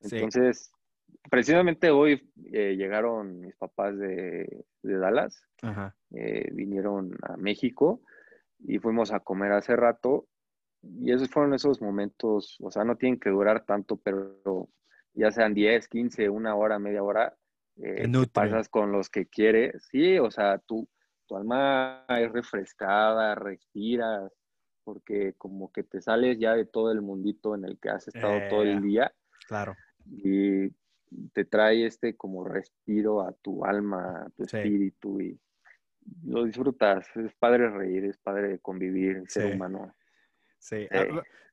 [0.00, 0.70] Entonces,
[1.30, 5.42] precisamente hoy eh, llegaron mis papás de, Dallas,
[6.10, 8.02] eh, vinieron a México
[8.58, 10.26] y fuimos a comer hace rato
[11.00, 14.68] y esos fueron esos momentos, o sea, no tienen que durar tanto, pero
[15.14, 17.36] ya sean 10, 15, una hora, media hora,
[17.76, 20.88] eh, pasas con los que quieres, sí, o sea, tu,
[21.26, 24.32] tu alma es refrescada, respiras,
[24.84, 28.38] porque como que te sales ya de todo el mundito en el que has estado
[28.50, 29.14] todo el eh, día.
[29.48, 29.74] Claro.
[30.06, 30.68] Y
[31.32, 35.38] te trae este como respiro a tu alma, a tu espíritu y
[36.24, 37.06] lo disfrutas.
[37.16, 39.94] Es padre reír, es padre convivir, ser humano.
[40.64, 40.88] Sí,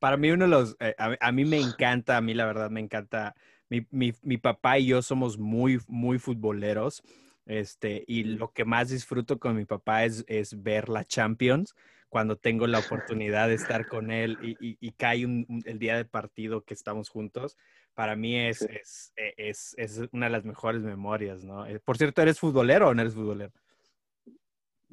[0.00, 2.80] para mí uno de los, eh, a, mí me encanta, a mí la verdad me
[2.80, 3.34] encanta,
[3.68, 7.02] mi, mi, mi, papá y yo somos muy, muy futboleros,
[7.44, 11.74] este, y lo que más disfruto con mi papá es, es ver la Champions
[12.08, 15.24] cuando tengo la oportunidad de estar con él y, cae
[15.66, 17.58] el día de partido que estamos juntos,
[17.92, 21.66] para mí es, e, es, es, una de las mejores memorias, ¿no?
[21.66, 23.52] Eh, por cierto, ¿eres futbolero o no eres futbolero?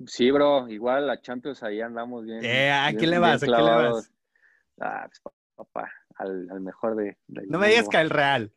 [0.08, 2.44] Sí, bro, igual la Champions ahí andamos bien.
[2.44, 3.44] Eh, ¿A quién le vas?
[3.44, 4.12] ¿A quién le vas?
[4.80, 8.54] Ah, pues, papá, al, mejor de, No me digas que al Real.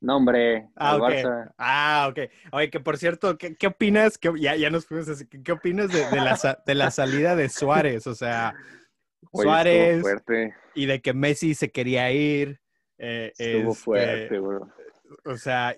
[0.00, 1.52] No, hombre, ah, al Barça.
[1.58, 2.30] Ah, ok.
[2.52, 4.16] Oye, que por cierto, ¿qué, qué opinas?
[4.16, 5.26] Que, ya, ya nos fuimos así.
[5.26, 8.06] ¿Qué, opinas de, de, la, de la salida de Suárez?
[8.06, 8.54] O sea,
[9.32, 10.02] Suárez.
[10.74, 12.60] Y de que Messi se quería ir.
[12.96, 14.68] Eh, estuvo este, fuerte, bro.
[15.24, 15.76] O sea,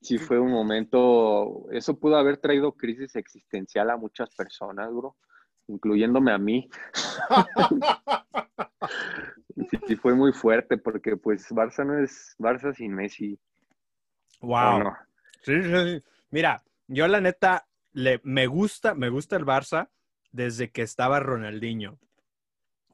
[0.00, 5.16] sí fue un momento, eso pudo haber traído crisis existencial a muchas personas, bro,
[5.68, 6.68] incluyéndome a mí.
[9.86, 13.38] sí, fue muy fuerte porque pues Barça no es Barça sin Messi.
[14.40, 14.92] Wow.
[15.42, 16.02] Sí, sí, sí.
[16.30, 19.88] Mira, yo la neta le, me gusta, me gusta el Barça
[20.32, 21.98] desde que estaba Ronaldinho.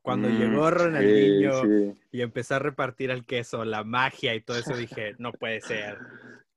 [0.02, 4.76] Cuando mm, llegó Ronaldinho y empezó a repartir el queso, la magia y todo eso,
[4.76, 5.98] dije, no puede ser.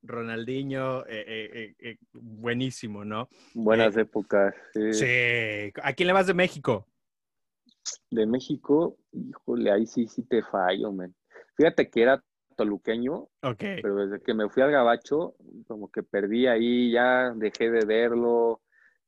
[0.02, 3.30] Ronaldinho, eh, eh, eh, buenísimo, ¿no?
[3.54, 4.56] Buenas épocas.
[4.74, 5.72] Sí.
[5.84, 6.88] ¿A quién le vas de México?
[8.10, 11.14] De México, híjole, ahí sí, sí te fallo, man.
[11.56, 12.24] Fíjate que era
[12.56, 13.82] toluqueño, okay.
[13.82, 15.36] pero desde que me fui al gabacho,
[15.68, 18.62] como que perdí ahí, ya dejé de verlo.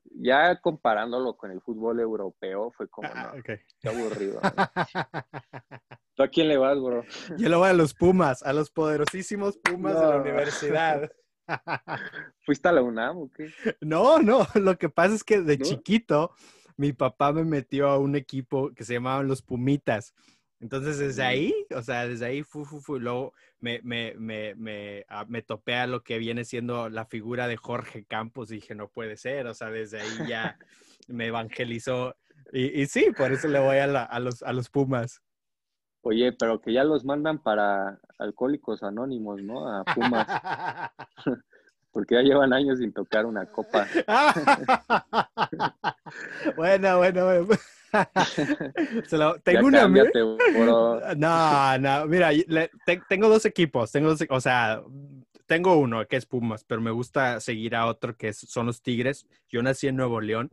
[0.04, 4.40] Ya comparándolo con el fútbol europeo, fue como, ah, no, qué aburrido.
[6.16, 7.04] ¿Tú a quién le vas, bro?
[7.38, 11.12] Yo le voy a los Pumas, a los poderosísimos Pumas de la universidad.
[12.46, 13.52] ¿Fuiste a la UNAM o qué?
[13.82, 16.32] No, no, lo que pasa es que de chiquito
[16.78, 20.14] mi papá me metió a un equipo que se llamaban los Pumitas.
[20.62, 25.06] Entonces, desde ahí, o sea, desde ahí, fu, fu, fu, luego me, me, me, me,
[25.10, 28.76] ah, me topé a lo que viene siendo la figura de Jorge Campos y dije,
[28.76, 30.60] no puede ser, o sea, desde ahí ya
[31.08, 32.16] me evangelizó.
[32.54, 35.24] Y, y sí, por eso le voy a, a, los, a los Pumas.
[36.04, 39.68] Oye, pero que ya los mandan para alcohólicos anónimos, ¿no?
[39.68, 40.28] A Pumas.
[41.92, 43.88] Porque ya llevan años sin tocar una copa.
[46.56, 47.48] bueno, bueno, bueno.
[49.44, 49.88] tengo una.
[51.16, 52.30] No, no, mira,
[53.10, 53.92] tengo dos equipos.
[53.92, 54.82] Tengo o sea,
[55.46, 59.28] tengo uno que es Pumas, pero me gusta seguir a otro que son los Tigres.
[59.50, 60.52] Yo nací en Nuevo León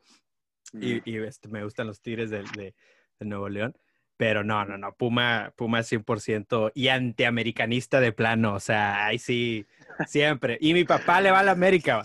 [0.72, 2.74] y, este, me gustan los Tigres de, de
[3.20, 3.76] Nuevo León.
[4.16, 9.64] Pero no, no, no, Puma, Puma 100% y antiamericanista de plano, o sea, ahí sí,
[10.08, 10.58] siempre.
[10.60, 12.02] Y mi papá le va a la América.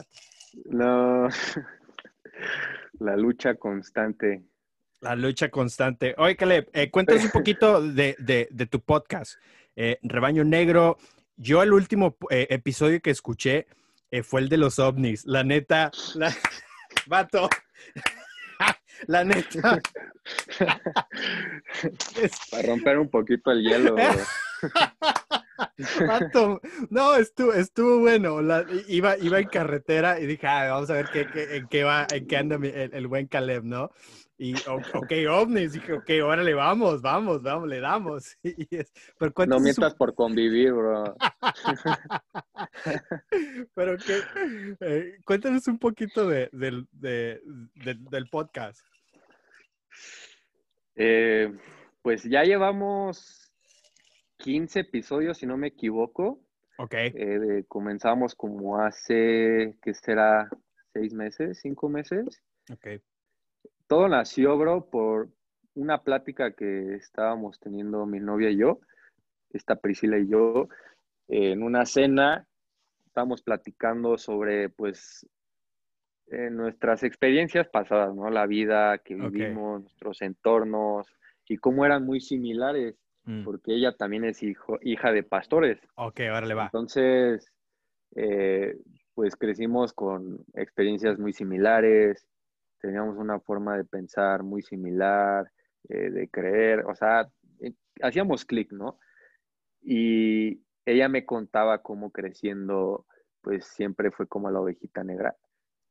[0.65, 1.27] No,
[2.99, 4.43] la lucha constante.
[5.03, 6.15] La lucha constante.
[6.17, 9.33] Oye, Caleb, eh, cuéntanos un poquito de, de, tu podcast,
[9.75, 10.97] eh, Rebaño Negro.
[11.35, 13.67] Yo el último eh, episodio que escuché
[14.11, 15.25] eh, fue el de los ovnis.
[15.25, 16.33] La neta, la...
[17.07, 17.49] vato,
[19.07, 19.81] la neta.
[22.51, 23.97] Para romper un poquito el hielo.
[26.89, 28.39] no, estuvo, estuvo bueno.
[28.87, 31.27] iba, iba en carretera y dije, vamos a ver qué,
[31.57, 33.91] en, qué va, en qué anda el, buen Caleb, ¿no?
[34.38, 38.38] Y, ok, ovnis, dije, ok, órale, vamos, vamos, vamos, le damos.
[39.47, 41.15] no mientas por convivir, bro.
[43.75, 44.19] pero que,
[44.79, 48.81] eh, cuéntanos un poquito de, del podcast.
[50.95, 51.53] Eh,
[52.01, 53.51] pues ya llevamos
[54.38, 56.41] 15 episodios, si no me equivoco.
[56.79, 56.95] Ok.
[56.95, 60.49] Eh, comenzamos como hace, ¿qué será?
[60.91, 61.59] ¿Seis meses?
[61.61, 62.41] ¿Cinco meses?
[62.71, 62.99] Ok.
[63.93, 65.29] Todo nació, bro, por
[65.75, 68.79] una plática que estábamos teniendo mi novia y yo,
[69.51, 70.67] esta Priscila y yo,
[71.27, 72.47] en una cena.
[73.05, 75.29] Estábamos platicando sobre, pues,
[76.25, 78.31] en nuestras experiencias pasadas, ¿no?
[78.31, 81.05] La vida que vivimos, nuestros entornos
[81.47, 83.43] y cómo eran muy similares, mm.
[83.43, 85.77] porque ella también es hijo, hija de pastores.
[85.97, 86.63] Ok, ahora le va.
[86.63, 87.53] Entonces,
[88.15, 88.75] eh,
[89.13, 92.25] pues crecimos con experiencias muy similares,
[92.84, 95.49] teníamos una forma de pensar muy similar,
[95.88, 97.27] eh, de creer, o sea,
[97.61, 98.99] eh, hacíamos clic, ¿no?
[99.81, 103.05] Y ella me contaba cómo creciendo,
[103.41, 105.36] pues siempre fue como la ovejita negra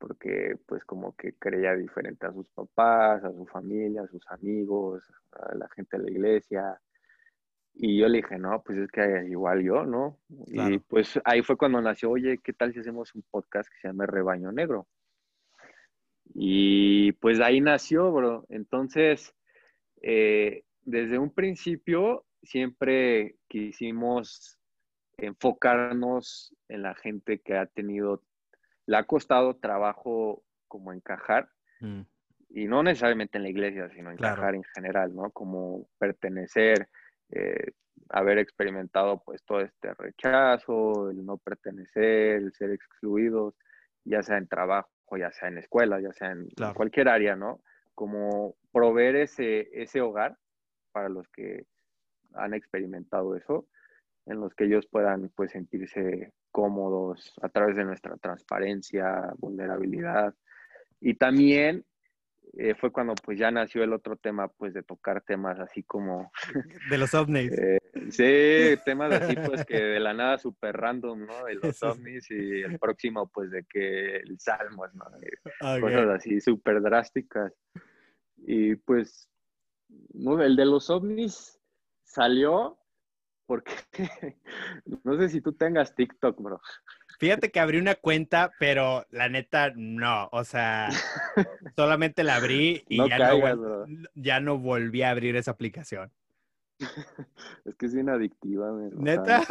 [0.03, 5.09] porque pues como que creía diferente a sus papás, a su familia, a sus amigos,
[5.30, 6.80] a la gente de la iglesia.
[7.74, 10.18] Y yo le dije, no, pues es que igual yo, ¿no?
[10.47, 13.88] Y pues ahí fue cuando nació, oye, ¿qué tal si hacemos un podcast que se
[13.88, 14.88] llame Rebaño Negro?
[16.35, 18.47] Y pues ahí nació, bro.
[18.49, 19.35] Entonces,
[20.01, 24.59] eh, desde un principio siempre quisimos
[25.16, 28.22] enfocarnos en la gente que ha tenido
[28.87, 31.49] le ha costado trabajo como encajar.
[31.80, 32.03] Mm.
[32.55, 35.30] y no necesariamente en la iglesia, sino encajar en general, ¿no?
[35.30, 36.89] Como pertenecer,
[37.30, 37.72] eh,
[38.11, 43.55] haber experimentado pues todo este rechazo, el no pertenecer, el ser excluidos,
[44.05, 47.60] ya sea en trabajo, ya sea en escuela, ya sea en cualquier área, ¿no?
[47.94, 50.36] Como proveer ese, ese hogar
[50.92, 51.66] para los que
[52.34, 53.66] han experimentado eso,
[54.26, 60.34] en los que ellos puedan pues sentirse cómodos a través de nuestra transparencia, vulnerabilidad.
[61.00, 61.84] Y también
[62.58, 66.30] eh, fue cuando pues ya nació el otro tema pues de tocar temas así como...
[66.90, 67.52] De los ovnis.
[67.58, 67.78] Eh,
[68.12, 71.44] sí, temas así pues que de la nada súper random, ¿no?
[71.44, 75.04] De los ovnis y el próximo pues de que el Salmos, ¿no?
[75.80, 77.52] Cosas así súper drásticas.
[78.44, 79.28] Y pues,
[80.14, 81.60] no, el de los ovnis
[82.04, 82.78] salió
[83.46, 83.72] porque
[85.04, 86.60] no sé si tú tengas TikTok, bro.
[87.18, 90.88] Fíjate que abrí una cuenta, pero la neta no, o sea,
[91.76, 92.96] solamente la abrí y
[94.14, 96.10] ya, no, volví a abrir esa aplicación.
[97.64, 99.43] Es que es bien adictiva, ¿Neta?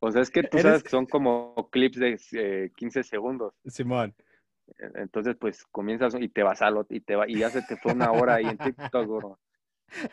[0.00, 3.54] O sea, es que tú sabes que son como clips de 15 eh, segundos.
[3.66, 4.14] Simón.
[4.94, 7.76] Entonces, pues comienzas y te vas a lo, y te va, y ya se te
[7.76, 9.38] fue una hora ahí en TikTok, bro.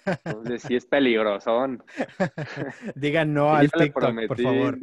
[0.05, 1.65] Entonces sí es peligroso.
[2.95, 4.79] Digan no al TikTok, por favor.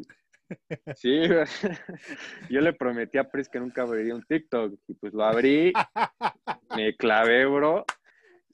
[0.95, 1.22] Sí,
[2.51, 5.72] yo le prometí a Pris que nunca abriría un TikTok y pues lo abrí,
[6.76, 7.85] me clavé, bro.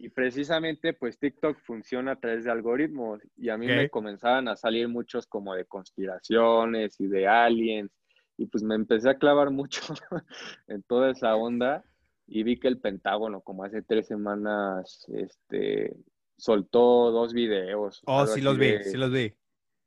[0.02, 4.56] Y precisamente pues TikTok funciona a través de algoritmos y a mí me comenzaban a
[4.56, 7.92] salir muchos como de conspiraciones y de aliens
[8.38, 9.82] y pues me empecé a clavar mucho
[10.68, 11.84] en toda esa onda
[12.26, 15.94] y vi que el Pentágono como hace tres semanas este,
[16.38, 18.02] soltó dos videos.
[18.06, 19.34] Oh, sí los vi, sí los vi.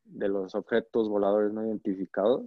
[0.04, 2.46] De los objetos voladores no identificados.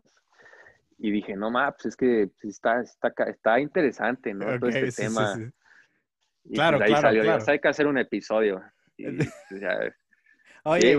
[0.98, 4.58] Y dije, no, ma, pues es que está, está, está interesante, ¿no?
[4.58, 5.34] Todo este tema.
[6.48, 8.62] Y claro, pues ahí claro, salió, hay que hacer un episodio.
[10.64, 10.98] Oye,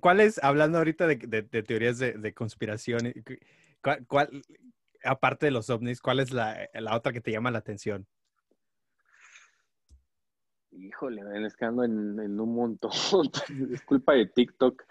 [0.00, 3.12] ¿cuál es, hablando ahorita de, teorías de, conspiración,
[4.06, 4.42] ¿cuál,
[5.02, 8.06] aparte de los ovnis, cuál es la, la otra que te llama la atención?
[10.74, 12.90] Híjole, es que ando en, un montón.
[13.72, 14.82] es culpa de TikTok,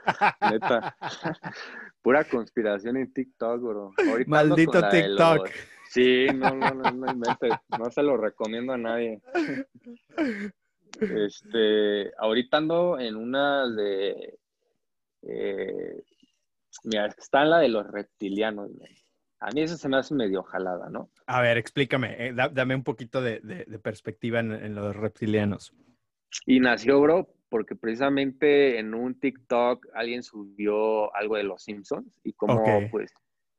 [0.52, 0.96] neta.
[2.04, 3.92] Pura conspiración en TikTok, bro.
[4.28, 5.50] Maldito TikTok.
[5.92, 7.14] Sí, no, no, no, no
[7.78, 9.20] No se lo recomiendo a nadie.
[11.00, 14.38] Este, ahorita ando en una de.
[15.24, 16.02] Eh,
[16.86, 18.72] mira, está en la de los reptilianos.
[19.42, 21.10] A mí eso se me hace medio jalada, ¿no?
[21.26, 23.42] A ver, explícame, eh, dame un poquito de,
[23.84, 25.74] perspectiva en, los reptilianos.
[26.46, 32.32] Y nació, bro, porque precisamente en un TikTok alguien subió algo de los Simpsons y
[32.32, 33.12] como pues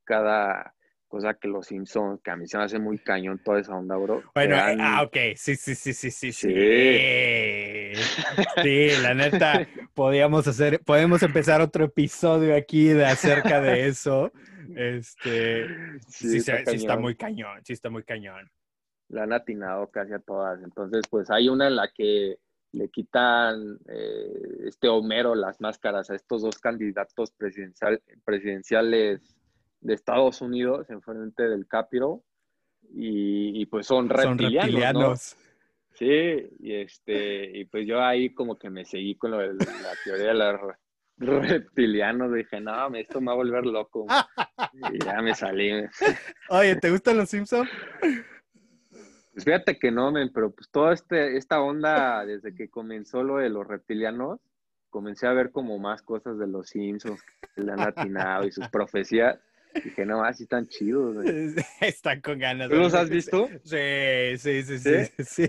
[0.05, 0.75] cada
[1.13, 3.97] cosa que los Simpsons, que a mí se me hace muy cañón toda esa onda,
[3.97, 4.23] bro.
[4.35, 6.49] Bueno, eh, ah, ok, sí, sí, sí, sí, sí, sí.
[8.63, 14.33] Sí, la neta, podíamos hacer, podemos empezar otro episodio aquí de acerca de eso.
[14.75, 15.67] Este,
[16.09, 18.51] sí, sí, está, muy cañón, sí está muy cañón.
[19.11, 20.63] La han atinado casi a todas.
[20.63, 22.39] Entonces, pues hay una en la que
[22.73, 29.37] le quitan eh, este Homero las máscaras a estos dos candidatos presidencial, presidenciales
[29.83, 32.23] de Estados Unidos en frente del Capitol
[32.95, 35.37] y, pues son reptilianos.
[35.95, 39.93] Sí, y este, y pues yo ahí como que me seguí con lo de la
[40.05, 40.35] teoría de
[41.19, 44.07] los reptilianos, dije, no, esto me va a volver loco.
[44.93, 45.71] y ya me salí.
[46.49, 47.69] Oye, ¿te gustan los Simpsons?
[49.33, 53.49] Pues fíjate que no, pero pues toda este, esta onda, desde que comenzó lo de
[53.49, 54.41] los reptilianos,
[54.91, 57.23] comencé a ver como más cosas de los Simpsons
[57.55, 59.39] que le han atinado y sus profecías.
[59.75, 61.25] Dije, no, así están chidos.
[61.81, 62.69] Están con ganas.
[62.69, 63.49] ¿Tú los has visto?
[63.65, 64.79] Sí, sí, sí,
[65.25, 65.49] sí.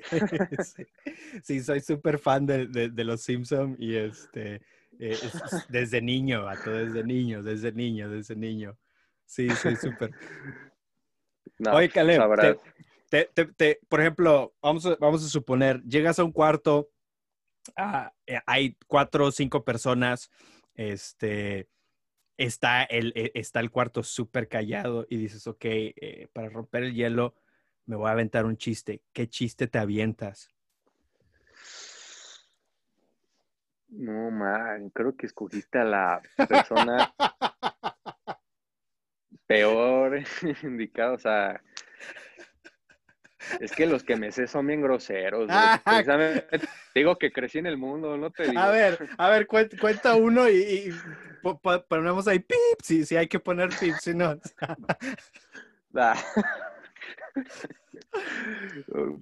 [1.44, 4.62] Sí, soy súper fan de, los Simpsons y este,
[5.00, 5.18] eh,
[5.70, 8.78] desde niño, vato, desde niño, desde niño, desde niño.
[9.26, 10.12] Sí, soy súper.
[11.72, 12.60] Oye, Caleb,
[13.10, 16.90] te, por ejemplo, vamos a, vamos a suponer, llegas a un cuarto,
[17.76, 20.32] ah, eh, hay cuatro o cinco personas,
[20.74, 21.70] este,
[22.38, 26.94] está el, e, está el cuarto súper callado y dices, ok, eh, para romper el
[26.94, 27.36] hielo
[27.86, 29.02] me voy a aventar un chiste.
[29.12, 30.50] ¿Qué chiste te avientas?
[33.90, 37.14] No, man, creo que escogiste a la persona
[39.46, 40.24] peor
[40.64, 41.62] indicada, o sea,
[43.60, 45.50] es que los que me sé son bien groseros.
[46.94, 48.60] digo que crecí en el mundo, no te digo.
[48.60, 50.94] A ver, a ver, cuenta, uno y,
[51.88, 54.38] ponemos ahí pip, si, si hay que poner pip, si no.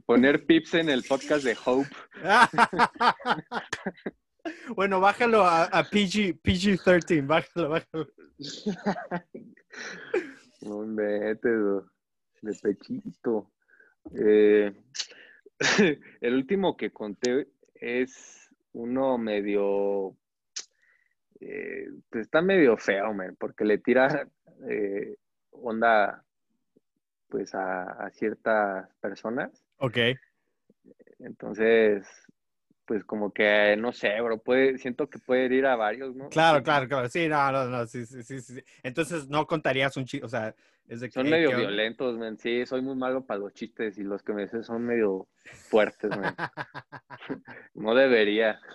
[0.06, 1.90] Poner pips en el podcast de Hope.
[4.76, 8.08] bueno, bájalo a, PG, PG-13, bájalo, bájalo.
[10.62, 11.92] Un método
[12.42, 13.52] de pechito.
[14.16, 14.74] Eh,
[16.22, 20.16] el último que conté es uno medio.
[21.40, 24.28] Eh, pues está medio feo, man, porque le tira
[24.70, 25.16] eh,
[25.50, 26.24] onda
[27.30, 29.64] pues a, ciertas personas.
[29.78, 29.98] Ok.
[31.20, 32.06] Entonces,
[32.92, 36.28] pues como que, no sé, bro, puede, siento que puede ir a varios, ¿no?
[36.28, 38.62] Claro, claro, claro, sí, no, no, no, sí, sí, sí, sí.
[38.84, 40.54] Entonces, no contarías un chiste, o sea,
[40.90, 41.14] es de que...
[41.14, 44.42] Son medio violentos, man, sí, soy muy malo para los chistes y los que me
[44.42, 45.30] dicen son medio
[45.70, 46.36] fuertes, man.
[47.76, 48.60] no debería.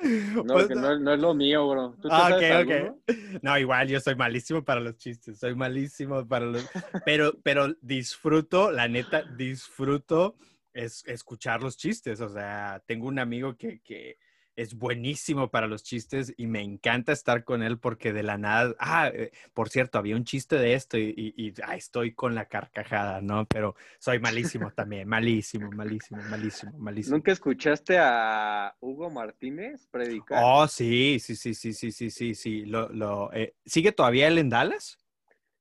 [0.00, 1.96] No, pues no, no, es lo mío, bro.
[2.08, 3.42] ah, ok, ok.
[3.42, 6.70] No, igual, yo soy malísimo para los chistes, soy malísimo para los...
[7.04, 10.36] Pero, pero disfruto, la neta, disfruto
[10.78, 12.20] es escuchar los chistes.
[12.20, 14.18] O sea, tengo un amigo que, que,
[14.54, 18.74] es buenísimo para los chistes y me encanta estar con él porque de la nada,
[18.80, 23.20] ah, eh, por cierto, había un chiste de esto y, y, estoy con la carcajada,
[23.20, 23.46] ¿no?
[23.46, 27.16] Pero soy malísimo también, malísimo, malísimo, malísimo, malísimo.
[27.16, 30.42] ¿Nunca escuchaste a Hugo Martínez predicar?
[30.44, 32.66] Oh, sí, sí, sí, sí, sí, sí, sí, sí.
[32.66, 34.98] Lo, lo, eh, ¿Sigue todavía él en Dallas?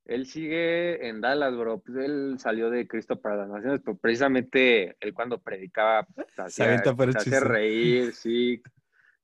[0.08, 1.80] Él sigue en Dallas, bro.
[1.80, 6.64] Pues él salió de Cristo para las Naciones, pero precisamente él cuando predicaba pues, se
[6.64, 8.62] hace reír, sí.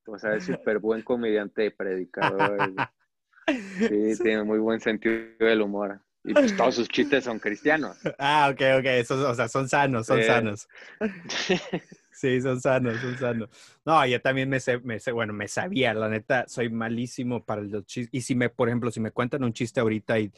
[0.05, 2.73] O sea, es súper buen comediante predicador.
[3.45, 5.99] Sí, tiene muy buen sentido del humor.
[6.23, 7.97] Y pues todos sus chistes son cristianos.
[8.17, 9.11] Ah, ok, ok.
[9.11, 10.69] o sea, son sanos, son sanos.
[12.13, 13.49] Sí, son sanos, son sanos.
[13.83, 17.63] No, yo también me sé, me sé, bueno, me sabía, la neta, soy malísimo para
[17.63, 18.13] los chistes.
[18.13, 20.31] Y si me, por ejemplo, si me cuentan un chiste ahorita y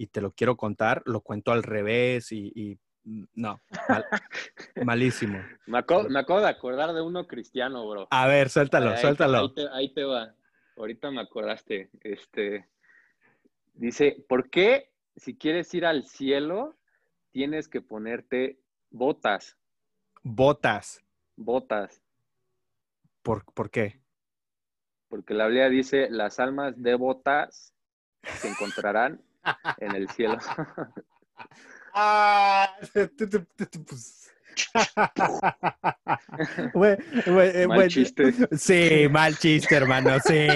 [0.00, 3.60] y te lo quiero contar, lo cuento al revés y, mm, no,
[4.82, 5.38] malísimo.
[5.66, 8.08] Me acabo, de acordar de uno cristiano, bro.
[8.10, 9.52] A ver, suéltalo, suéltalo.
[9.74, 10.34] Ahí te, va.
[10.78, 11.90] Ahorita me acordaste.
[12.00, 12.66] Este
[13.74, 16.78] dice, ¿por qué si quieres ir al cielo
[17.30, 19.58] tienes que ponerte botas?
[20.22, 21.04] Botas.
[21.36, 22.00] Botas.
[23.22, 24.00] ¿Por, ¿por qué?
[25.10, 27.74] Porque la Biblia dice, las almas de botas
[28.22, 29.20] se encontrarán
[29.78, 30.38] en el cielo.
[31.94, 32.76] ah,
[37.68, 38.34] mal chiste.
[38.56, 40.18] Sí, mal chiste, hermano.
[40.20, 40.46] Sí,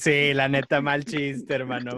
[0.00, 1.92] sí, la neta, mal chiste, hermano.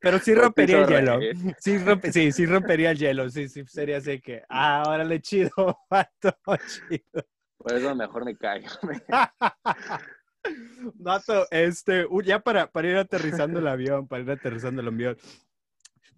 [0.00, 1.20] Pero sí rompería el hielo.
[1.58, 1.78] Sí,
[2.12, 3.30] sí, sí, rompería el hielo.
[3.30, 4.42] Sí, sí, sería así que.
[4.48, 5.50] Ah, órale, chido,
[5.90, 6.36] vato,
[6.66, 7.26] chido.
[7.58, 8.68] Por eso mejor me caigo.
[10.94, 15.16] Vato, este, ya para, para ir aterrizando el avión, para ir aterrizando el avión,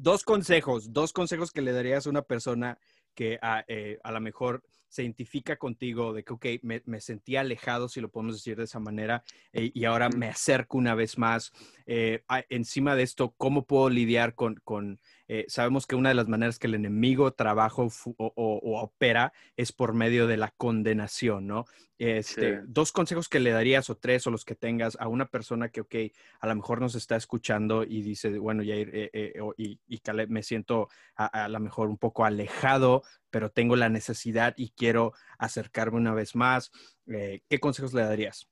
[0.03, 2.79] Dos consejos, dos consejos que le darías a una persona
[3.15, 7.37] que a, eh, a lo mejor se identifica contigo de que, ok, me, me sentí
[7.37, 9.23] alejado, si lo podemos decir de esa manera,
[9.53, 11.53] eh, y ahora me acerco una vez más.
[11.85, 15.01] Eh, encima de esto, ¿cómo puedo lidiar con, con
[15.33, 19.95] eh, sabemos que una de las maneras que el enemigo trabaja o, opera es por
[19.95, 21.67] medio de la condenación, ¿no?
[21.99, 25.69] Este, Dos consejos que le darías o tres o los que tengas a una persona
[25.69, 25.95] que, ok,
[26.41, 30.43] a lo mejor nos está escuchando y dice, bueno, ya eh, eh, y, y me
[30.43, 36.13] siento a, lo mejor un poco alejado, pero tengo la necesidad y quiero acercarme una
[36.13, 36.73] vez más.
[37.07, 38.49] ¿Qué consejos le darías?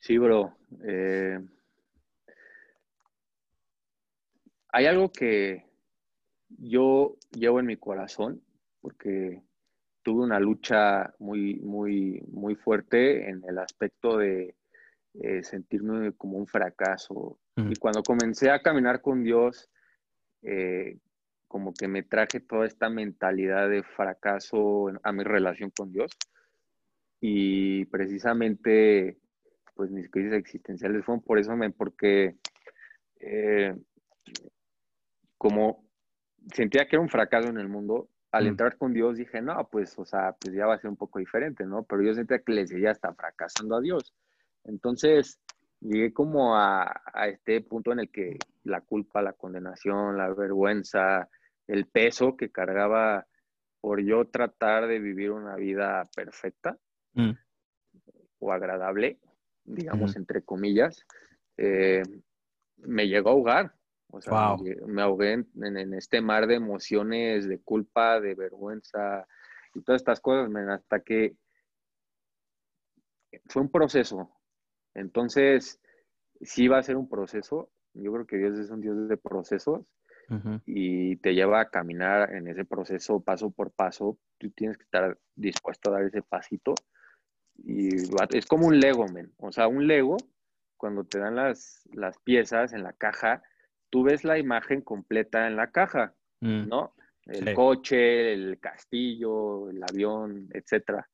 [0.00, 0.54] Sí, bro
[4.72, 5.64] hay algo que
[6.48, 8.42] yo llevo en mi corazón,
[8.80, 9.42] porque
[10.02, 14.54] tuve una lucha muy, muy, muy fuerte en el aspecto de
[15.14, 17.38] eh, sentirme como un fracaso.
[17.56, 19.68] Y cuando comencé a caminar con Dios,
[20.42, 20.96] eh,
[21.48, 26.12] como que me traje toda esta mentalidad de fracaso a mi relación con Dios.
[27.20, 29.18] Y precisamente,
[29.74, 32.36] pues mis crisis existenciales fueron por eso, porque
[33.18, 33.74] eh,
[35.38, 35.88] como
[36.52, 38.48] sentía que era un fracaso en el mundo, al mm.
[38.48, 41.18] entrar con Dios dije, no, pues, o sea, pues ya va a ser un poco
[41.18, 41.84] diferente, ¿no?
[41.84, 44.14] Pero yo sentía que le seguía hasta fracasando a Dios.
[44.64, 45.40] Entonces,
[45.80, 46.92] llegué como a,
[47.26, 51.28] este punto en el que la culpa, la condenación, la vergüenza,
[51.66, 53.26] el peso que cargaba
[53.80, 56.76] por yo tratar de vivir una vida perfecta
[57.14, 57.30] mm.
[58.40, 59.18] o agradable,
[59.64, 61.06] digamos, entre comillas,
[61.56, 62.02] eh,
[62.78, 63.77] me llegó a ahogar.
[64.10, 64.56] O sea,
[64.86, 69.26] me, ahogué en, este mar de emociones, de culpa, de vergüenza
[69.74, 71.36] y todas estas cosas, hasta que
[73.46, 74.30] fue un proceso.
[74.94, 75.80] Entonces,
[76.40, 77.70] sí va a ser un proceso.
[77.92, 79.84] Yo creo que Dios es un Dios de procesos.
[80.66, 84.18] y te lleva a caminar en ese proceso paso por paso.
[84.38, 86.74] Tú tienes que estar dispuesto a dar ese pasito.
[87.56, 87.88] Y
[88.30, 89.32] es como un Lego, men.
[89.38, 90.16] O sea, un Lego,
[90.76, 93.42] cuando te dan las, las piezas en la caja,
[93.90, 96.68] tú ves la imagen completa en la caja, mm.
[96.68, 96.94] ¿no?
[97.26, 101.06] El coche, el castillo, el avión, etcétera.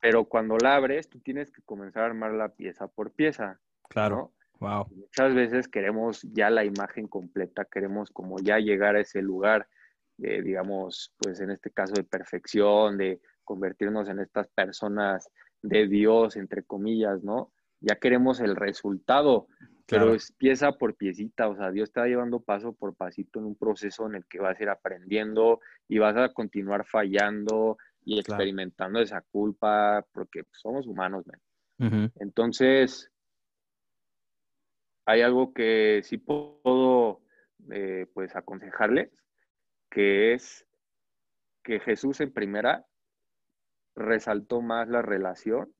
[0.00, 3.60] Pero cuando la abres, tú tienes que comenzar a armar la pieza por pieza.
[3.88, 4.32] Claro.
[4.58, 4.86] Wow.
[4.90, 9.68] Muchas veces queremos ya la imagen completa, queremos como ya llegar a ese lugar,
[10.16, 15.30] de, digamos, pues en este caso de perfección, de convertirnos en estas personas
[15.62, 17.52] de Dios, entre comillas, ¿no?
[17.80, 19.48] Ya queremos el resultado,
[19.86, 23.56] pero es pieza por piecita, o sea, Dios está llevando paso por pasito en un
[23.56, 29.00] proceso en el que vas a ir aprendiendo y vas a continuar fallando y experimentando
[29.00, 31.24] esa culpa, porque somos humanos,
[31.78, 33.10] Entonces,
[35.04, 37.20] hay algo que sí puedo
[37.70, 39.10] eh, pues aconsejarles,
[39.90, 40.66] que es
[41.62, 42.84] que Jesús en primera
[43.94, 45.72] resaltó más la relación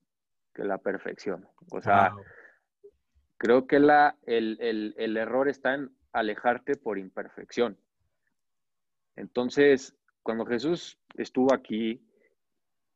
[0.55, 1.47] que la perfección.
[1.71, 2.13] O sea,
[3.39, 7.79] creo que el, error está en alejarte por imperfección.
[9.17, 12.03] Entonces, cuando Jesús estuvo aquí,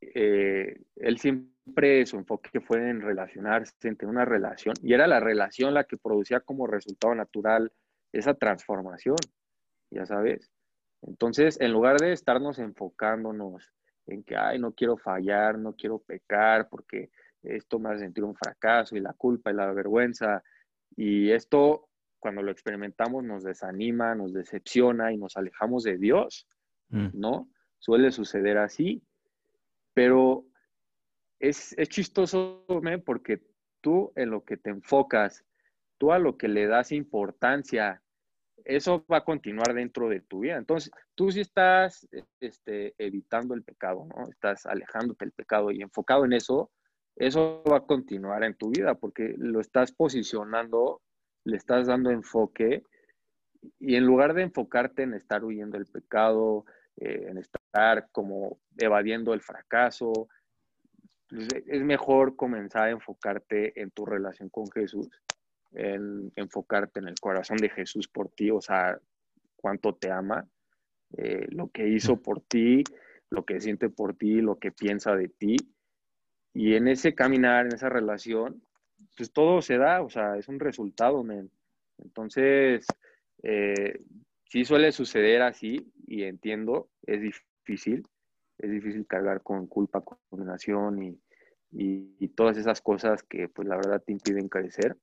[0.01, 5.21] eh, él siempre su enfoque fue en relacionarse, en tener una relación, y era la
[5.21, 7.73] relación la que producía como resultado natural
[8.13, 9.17] esa transformación,
[9.91, 10.51] ya sabes.
[11.03, 13.73] Entonces, en lugar de estarnos enfocándonos
[14.07, 17.11] en que, ay, no quiero fallar, no quiero pecar, porque
[17.43, 20.43] esto me hace sentir un fracaso y la culpa y la vergüenza,
[20.97, 21.89] y esto,
[22.19, 26.47] cuando lo experimentamos, nos desanima, nos decepciona y nos alejamos de Dios,
[26.89, 27.09] mm.
[27.15, 27.49] ¿no?
[27.79, 29.03] Suele suceder así,
[29.95, 30.47] pero
[31.39, 32.67] es, chistoso,
[33.05, 33.43] porque
[33.81, 35.45] tú en lo que te enfocas,
[35.99, 38.03] tú a lo que le das importancia,
[38.65, 40.57] eso va a continuar dentro de tu vida.
[40.59, 42.07] Entonces, tú si estás
[42.41, 44.29] este, evitando el pecado, ¿no?
[44.29, 46.71] Estás alejándote del pecado y enfocado en eso,
[47.17, 51.03] eso va a continuar en tu vida porque lo estás posicionando,
[51.45, 52.85] le estás dando enfoque
[53.79, 56.65] y en lugar de enfocarte en estar huyendo del pecado,
[56.97, 60.29] eh, en estar como evadiendo el fracaso,
[61.31, 65.09] es mejor comenzar a enfocarte en tu relación con Jesús,
[65.73, 68.99] en enfocarte en el corazón de Jesús por ti, o sea,
[69.57, 70.45] cuánto te ama,
[71.17, 72.83] eh, lo que hizo por ti,
[73.31, 75.57] lo que siente por ti, lo que piensa de ti.
[76.53, 78.63] Y en ese caminar, en esa relación,
[79.17, 81.51] pues todo se da, o sea, es un resultado, men.
[81.99, 82.87] Entonces,
[83.43, 84.01] eh,
[84.45, 88.07] sí suele suceder así y entiendo, es difícil,
[88.59, 91.21] es difícil cargar con culpa, condenación y,
[91.73, 94.97] y, todas esas cosas que pues la verdad te impiden crecer.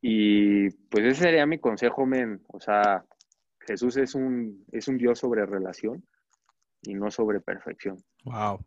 [0.00, 2.40] Y pues ese sería mi consejo, men.
[2.48, 3.04] O sea,
[3.60, 6.04] Jesús es un, es un Dios sobre relación
[6.82, 8.02] y no sobre perfección.
[8.24, 8.64] Wow.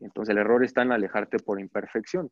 [0.00, 2.30] Entonces el error está en alejarte por imperfección.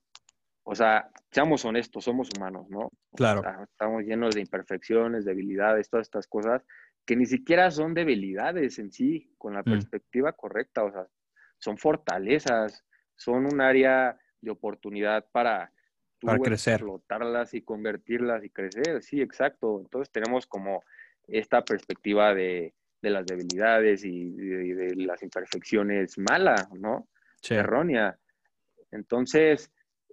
[0.62, 2.90] O sea, seamos honestos, somos humanos, ¿no?
[3.14, 3.42] Claro.
[3.64, 6.64] estamos llenos de imperfecciones, debilidades, todas estas cosas
[7.04, 9.64] que ni siquiera son debilidades en sí, con la mm.
[9.64, 11.06] perspectiva correcta, o sea,
[11.58, 12.84] son fortalezas,
[13.16, 15.70] son un área de oportunidad para,
[16.20, 16.74] para crecer.
[16.74, 19.02] explotarlas y convertirlas y crecer.
[19.02, 19.80] Sí, exacto.
[19.80, 20.82] Entonces tenemos como
[21.26, 27.08] esta perspectiva de, las debilidades y de, las imperfecciones mala, ¿no?
[27.50, 28.18] Errónea.
[28.90, 29.72] Entonces,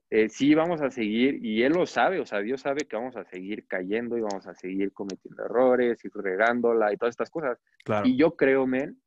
[0.10, 3.16] eh, sí vamos a seguir, y Él lo sabe, o sea, Dios sabe que vamos
[3.16, 7.58] a seguir cayendo y vamos a seguir cometiendo errores y regándola y todas estas cosas.
[8.04, 9.02] Y yo creo, men,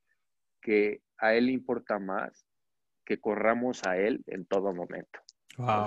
[0.63, 2.47] que a Él le importa más
[3.05, 5.21] que corramos a Él en todo momento.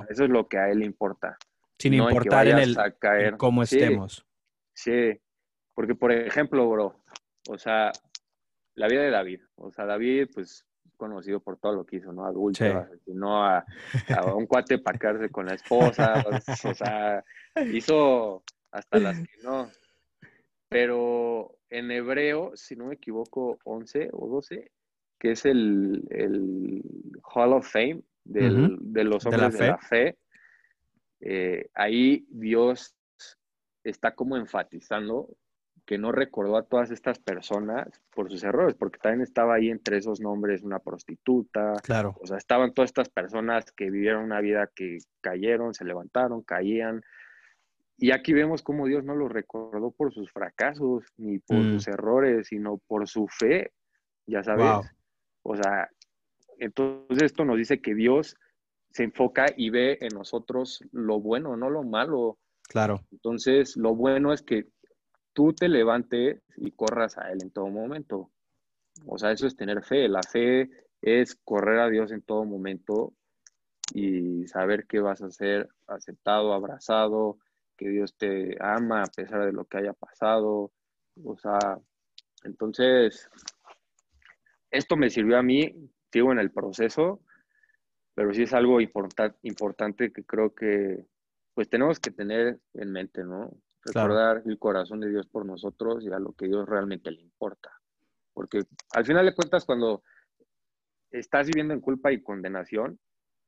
[0.08, 1.36] eso es lo que a Él le importa.
[1.80, 3.38] Sin importar en, el, caer.
[3.38, 4.24] cómo estemos.
[4.74, 5.20] Sí,
[5.74, 7.04] porque por ejemplo, bro,
[7.50, 7.92] o sea,
[8.76, 10.66] la vida de David, o sea, David, pues
[10.98, 12.26] conocido por todo lo que hizo, ¿no?
[12.26, 12.66] Adulto,
[13.08, 13.64] no a,
[14.36, 16.26] un cuate para quedarse con la esposa,
[16.66, 17.24] o sea,
[17.72, 19.70] hizo hasta las que no.
[20.70, 24.72] Pero en hebreo, si no me equivoco, 11 o 12,
[25.20, 26.04] que es el,
[27.24, 30.18] Hall of Fame de los hombres de la fe.
[31.20, 32.95] Eh, ahí Dios
[33.84, 35.30] está como enfatizando
[35.88, 39.98] que no recordó a todas estas personas por sus errores, porque también estaba ahí entre
[39.98, 41.76] esos nombres una prostituta.
[41.82, 42.14] Claro.
[42.22, 47.02] O sea, estaban todas estas personas que vivieron una vida que cayeron, se levantaron, caían.
[47.98, 51.74] Y aquí vemos cómo Dios no los recordó por sus fracasos ni por mm.
[51.76, 53.72] sus errores, sino por su fe,
[54.26, 54.92] ya sabes.
[55.42, 55.90] O sea,
[56.60, 58.36] entonces esto nos dice que Dios
[58.92, 62.38] se enfoca y ve en nosotros lo bueno, no lo malo.
[62.68, 63.00] Claro.
[63.14, 64.68] Entonces, lo bueno es que
[65.38, 68.32] tú te levantes y corras a Él en todo momento.
[69.06, 70.08] O sea, eso es tener fe.
[70.08, 70.68] La fe
[71.00, 73.14] es correr a Dios en todo momento
[73.94, 77.38] y saber que vas a ser aceptado, abrazado,
[77.78, 80.72] que Dios te ama a pesar de lo que haya pasado.
[81.24, 81.78] O sea,
[82.44, 83.30] entonces,
[84.72, 85.72] esto me sirvió a mí,
[86.12, 87.22] sigo en el proceso,
[88.16, 91.06] pero sí es algo importante que creo que
[91.54, 93.52] pues tenemos que tener en mente, ¿no?
[93.88, 97.72] Recordar el corazón de Dios por nosotros y a lo que Dios realmente le importa.
[98.34, 100.04] Porque al final de cuentas, cuando
[101.12, 103.00] estás viviendo en culpa y condenación,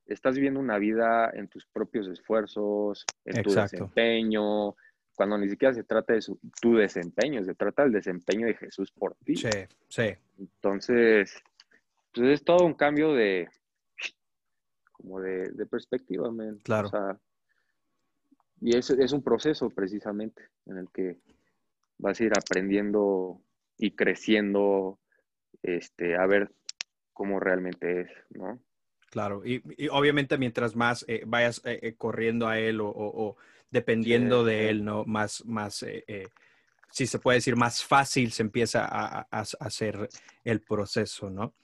[0.06, 4.74] estás viviendo una vida en tus propios esfuerzos, en tu desempeño,
[5.14, 6.20] cuando ni siquiera se trata de
[6.60, 9.36] tu desempeño, se trata del desempeño de Jesús por ti.
[9.36, 9.50] Sí,
[9.88, 10.14] sí.
[10.38, 11.42] Entonces,
[12.12, 13.48] pues es todo un cambio de,
[14.92, 16.30] como de, perspectiva,
[16.62, 16.90] Claro.
[18.60, 21.18] Y es, es un proceso precisamente en el que
[21.98, 23.40] vas a ir aprendiendo
[23.78, 24.98] y creciendo,
[25.62, 26.52] este, a ver
[27.12, 28.60] cómo realmente es, ¿no?
[29.10, 33.36] Claro, y, obviamente mientras más eh, vayas eh, eh, corriendo a él o,
[33.70, 35.04] dependiendo de él, ¿no?
[35.04, 35.84] Más, más,
[36.92, 40.08] si se puede decir, más fácil se empieza a, hacer
[40.44, 41.54] el proceso, ¿no?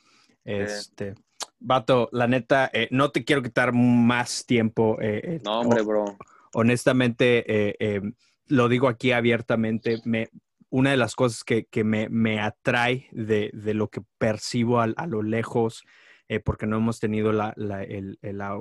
[0.45, 1.15] Este,
[1.59, 4.99] Vato, la neta, no te quiero quitar más tiempo.
[5.45, 6.17] no, hombre, bro.
[6.59, 8.15] Honestamente, em,
[8.47, 10.31] lo digo aquí abiertamente, me,
[10.71, 15.85] una de las cosas que, me, atrae de, lo que percibo a lo lejos,
[16.29, 17.55] eh, porque no hemos tenido la,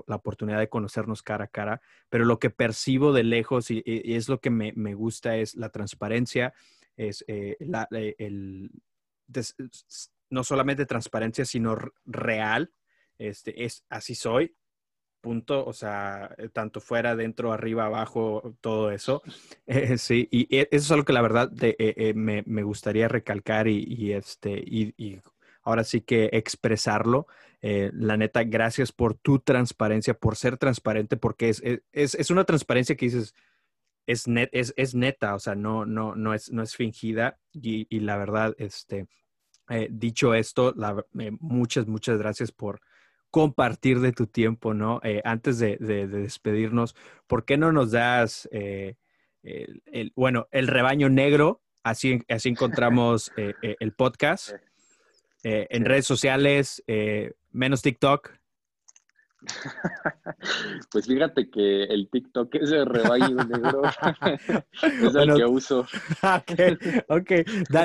[0.08, 4.40] oportunidad de conocernos cara a cara, pero lo que percibo de lejos y, es lo
[4.40, 6.54] que me, gusta es la transparencia,
[6.96, 8.72] es eh, el,
[10.30, 12.72] no solamente transparencia, sino real.
[13.18, 14.56] Este, es así soy,
[15.26, 19.24] punto, o sea, eh, tanto fuera, dentro, arriba, abajo, todo eso.
[19.98, 21.52] sí, y eso es algo que la verdad
[22.14, 25.22] me, gustaría recalcar y, este, y,
[25.64, 27.26] ahora sí que expresarlo.
[27.62, 32.96] Eh, la neta, gracias por tu transparencia, por ser transparente, porque es, es, una transparencia
[32.96, 33.34] que dices,
[34.06, 37.40] es, net, es, neta, o sea, no, no, no, es, no es fingida.
[37.54, 39.08] Y, la verdad, este,
[39.70, 40.76] eh, dicho esto,
[41.20, 42.82] eh, muchas, muchas gracias por
[43.36, 45.02] compartir de tu tiempo, ¿no?
[45.26, 46.96] antes de, despedirnos,
[47.28, 51.62] ¿por qué no nos das, el, bueno, el rebaño negro?
[51.84, 54.52] Así, así encontramos el podcast.
[55.48, 58.32] Eh, en redes sociales, eh, menos TikTok.
[60.92, 63.82] Pues fíjate que el TikTok es el rebaño negro.
[64.84, 65.80] es el que uso.
[67.10, 67.32] ok,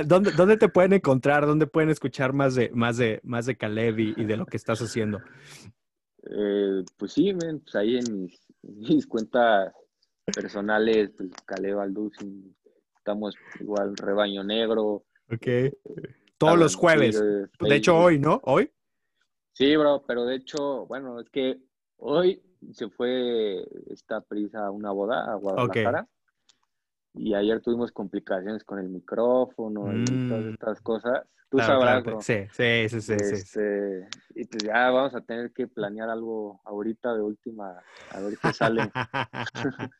[0.06, 1.46] ¿Dónde, te pueden encontrar?
[1.46, 4.80] ¿Dónde pueden escuchar más de, más de, más de Caleb y, de lo que estás
[4.80, 5.20] haciendo?
[6.22, 8.30] Eh, pues sí, pues ahí en
[8.62, 9.72] mis, cuentas
[10.26, 12.12] personales, pues Caleb Alduz,
[12.96, 15.04] estamos igual rebaño negro.
[15.32, 15.72] Ok.
[16.36, 17.20] Todos los jueves.
[17.60, 18.40] De hecho, hoy, ¿no?
[18.44, 18.70] ¿Hoy?
[19.60, 21.58] Sí, bro, pero de hecho, bueno, es que
[21.98, 22.42] hoy
[22.72, 26.08] se fue esta prisa a una boda a Guadalajara.
[27.12, 30.52] Y ayer tuvimos complicaciones con el micrófono y todas mm.
[30.52, 31.26] estas cosas.
[31.50, 32.22] Tú sabrás, bro.
[32.22, 37.12] Sí, sí, sí, sí, este, Y pues ya vamos a tener que planear algo ahorita
[37.12, 37.82] de última,
[38.12, 38.90] a ver qué sale.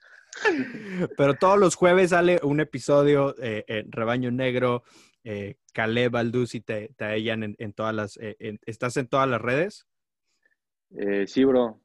[1.19, 4.85] Pero todos los jueves sale un episodio eh, en Rebaño Negro
[5.25, 8.19] eh, Caleb Alduz y te, te hallan en, todas las...
[8.21, 9.87] Eh, ¿Estás en todas las redes?
[10.97, 11.81] Eh, sí, bro.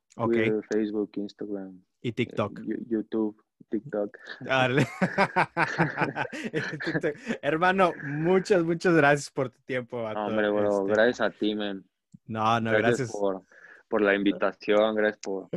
[0.71, 1.81] Facebook, Instagram.
[2.01, 2.61] Y TikTok.
[2.87, 4.17] YouTube, TikTok.
[7.41, 9.97] Hermano, muchas, muchas gracias por tu tiempo.
[9.97, 11.83] hombre, bro, este gracias a ti, man.
[12.27, 13.11] No, no, gracias.
[13.11, 13.43] Por,
[13.87, 15.47] por, la invitación, gracias por,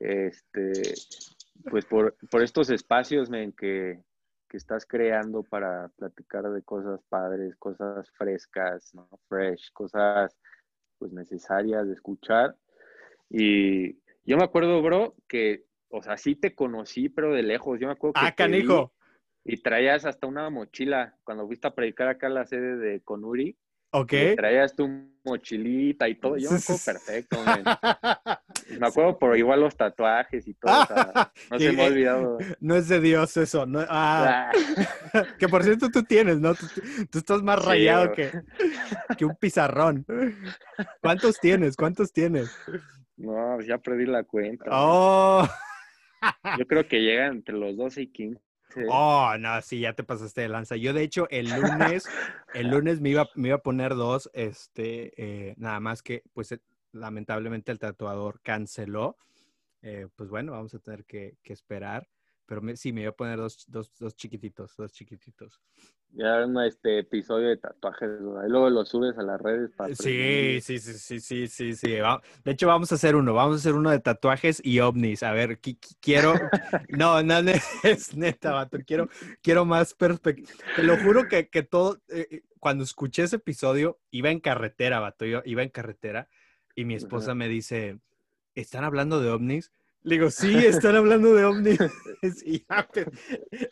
[0.00, 0.72] este,
[1.70, 4.02] pues por, por estos espacios, men, que,
[4.48, 9.08] que estás creando para platicar de cosas padres, cosas frescas, ¿no?
[9.28, 10.36] Fresh, cosas
[10.98, 12.56] pues necesarias de escuchar.
[13.30, 13.94] Y
[14.24, 17.78] yo me acuerdo, bro, que, o sea, sí te conocí, pero de lejos.
[17.78, 18.26] Yo me acuerdo que.
[18.26, 18.92] Ah, canijo.
[19.44, 23.56] Y traías hasta una mochila cuando fuiste a predicar acá en la sede de Conuri.
[23.90, 24.12] Ok.
[24.36, 24.86] traías tu
[25.24, 26.36] mochilita y todo.
[26.36, 27.38] Yo me acuerdo perfecto,
[28.80, 30.72] Me acuerdo por igual los tatuajes y todo.
[31.50, 32.38] no se me ha eh, olvidado.
[32.60, 33.64] No es de Dios eso.
[33.64, 34.50] No, ah.
[35.38, 36.54] que por cierto tú tienes, ¿no?
[36.54, 38.30] Tú, estás más rayado que,
[39.16, 40.04] que un pizarrón.
[41.00, 41.76] ¿Cuántos tienes?
[41.76, 42.54] ¿Cuántos tienes?
[43.16, 44.66] No, pues ya perdí la cuenta.
[44.70, 45.48] Oh.
[46.58, 48.47] Yo creo que llegan entre los 12 y 15.
[48.90, 50.76] Oh, no, sí, ya te pasaste de lanza.
[50.76, 52.08] Yo, de hecho, el lunes,
[52.54, 56.52] el lunes me iba, me iba a poner dos, este, eh, nada más que, pues,
[56.52, 56.60] eh,
[56.92, 59.16] lamentablemente el tatuador canceló.
[59.82, 62.08] Eh, pues bueno, vamos a tener que, esperar.
[62.48, 65.60] Pero sí, me voy a poner dos, dos, dos chiquititos, dos chiquititos.
[66.12, 68.08] Ya un este episodio de tatuajes,
[68.40, 71.90] ahí luego lo subes a las redes para Sí, sí, sí, sí, sí, sí, sí.
[72.44, 75.22] De hecho, vamos a hacer uno, vamos a hacer uno de tatuajes y ovnis.
[75.22, 75.60] A ver,
[76.00, 76.32] quiero,
[76.88, 77.34] no, no,
[77.84, 79.10] es neta, vato, quiero,
[79.42, 80.48] quiero más perspectiva.
[80.74, 85.26] Te lo juro que, que todo, eh, cuando escuché ese episodio, iba en carretera, vato,
[85.26, 86.30] yo iba en carretera
[86.74, 88.00] y mi esposa me dice,
[88.54, 89.72] ¿están hablando de ovnis?
[90.08, 91.78] Le digo, sí, están hablando de ovnis.
[92.46, 92.64] y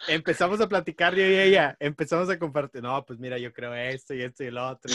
[0.06, 4.12] empezamos a platicar yo y ella, empezamos a compartir, no, pues mira, yo creo esto
[4.12, 4.92] y esto y el otro.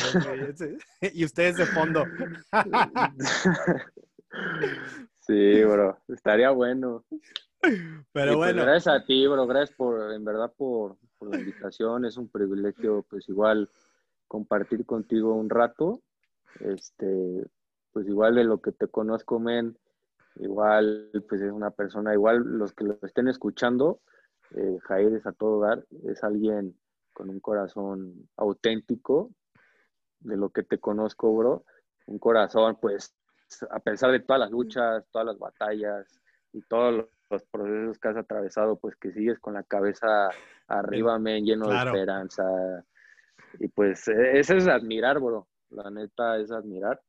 [1.01, 2.05] Y, ustedes de fondo.
[5.21, 7.05] sí, bro, estaría bueno.
[7.59, 8.61] Pero pues, bueno.
[8.61, 12.05] gracias a ti, bro, gracias por, en verdad, por, por la invitación.
[12.05, 13.67] Es un privilegio, pues igual,
[14.27, 16.03] compartir contigo un rato.
[16.59, 17.47] Este,
[17.93, 19.75] pues igual de lo que te conozco, men,
[20.36, 24.01] igual pues es una persona, igual los que lo estén escuchando,
[24.55, 26.75] eh, Jair es a todo dar, es alguien
[27.13, 29.32] con un corazón auténtico,
[30.19, 31.65] de lo que te conozco, bro,
[32.05, 33.13] un corazón pues
[33.69, 36.21] a pesar de todas las luchas, todas las batallas
[36.53, 40.29] y todos los procesos que has atravesado, pues que sigues con la cabeza
[40.67, 42.43] arriba, men, lleno de esperanza.
[43.59, 45.47] Y pues e-, eso es admirar, bro.
[45.69, 47.01] La neta es admirar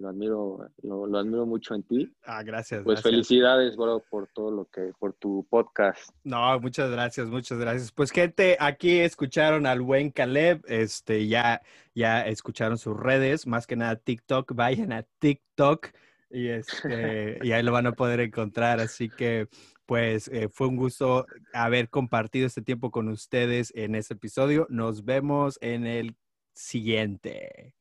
[0.00, 2.12] lo admiro, lo, admiro mucho en ti.
[2.24, 2.82] Ah, gracias.
[2.84, 6.10] Pues felicidades, bro, por todo lo que, por tu podcast.
[6.24, 7.92] No, muchas gracias, muchas gracias.
[7.92, 11.62] Pues gente, aquí escucharon al buen Caleb, este, ya,
[11.94, 15.88] ya escucharon sus redes, más que nada TikTok, vayan a TikTok
[16.30, 18.80] y este, y ahí lo van a poder encontrar.
[18.80, 19.48] Así que,
[19.86, 24.66] pues, eh, fue un gusto haber compartido este tiempo con ustedes en este episodio.
[24.68, 26.16] Nos vemos en el
[26.54, 27.74] siguiente.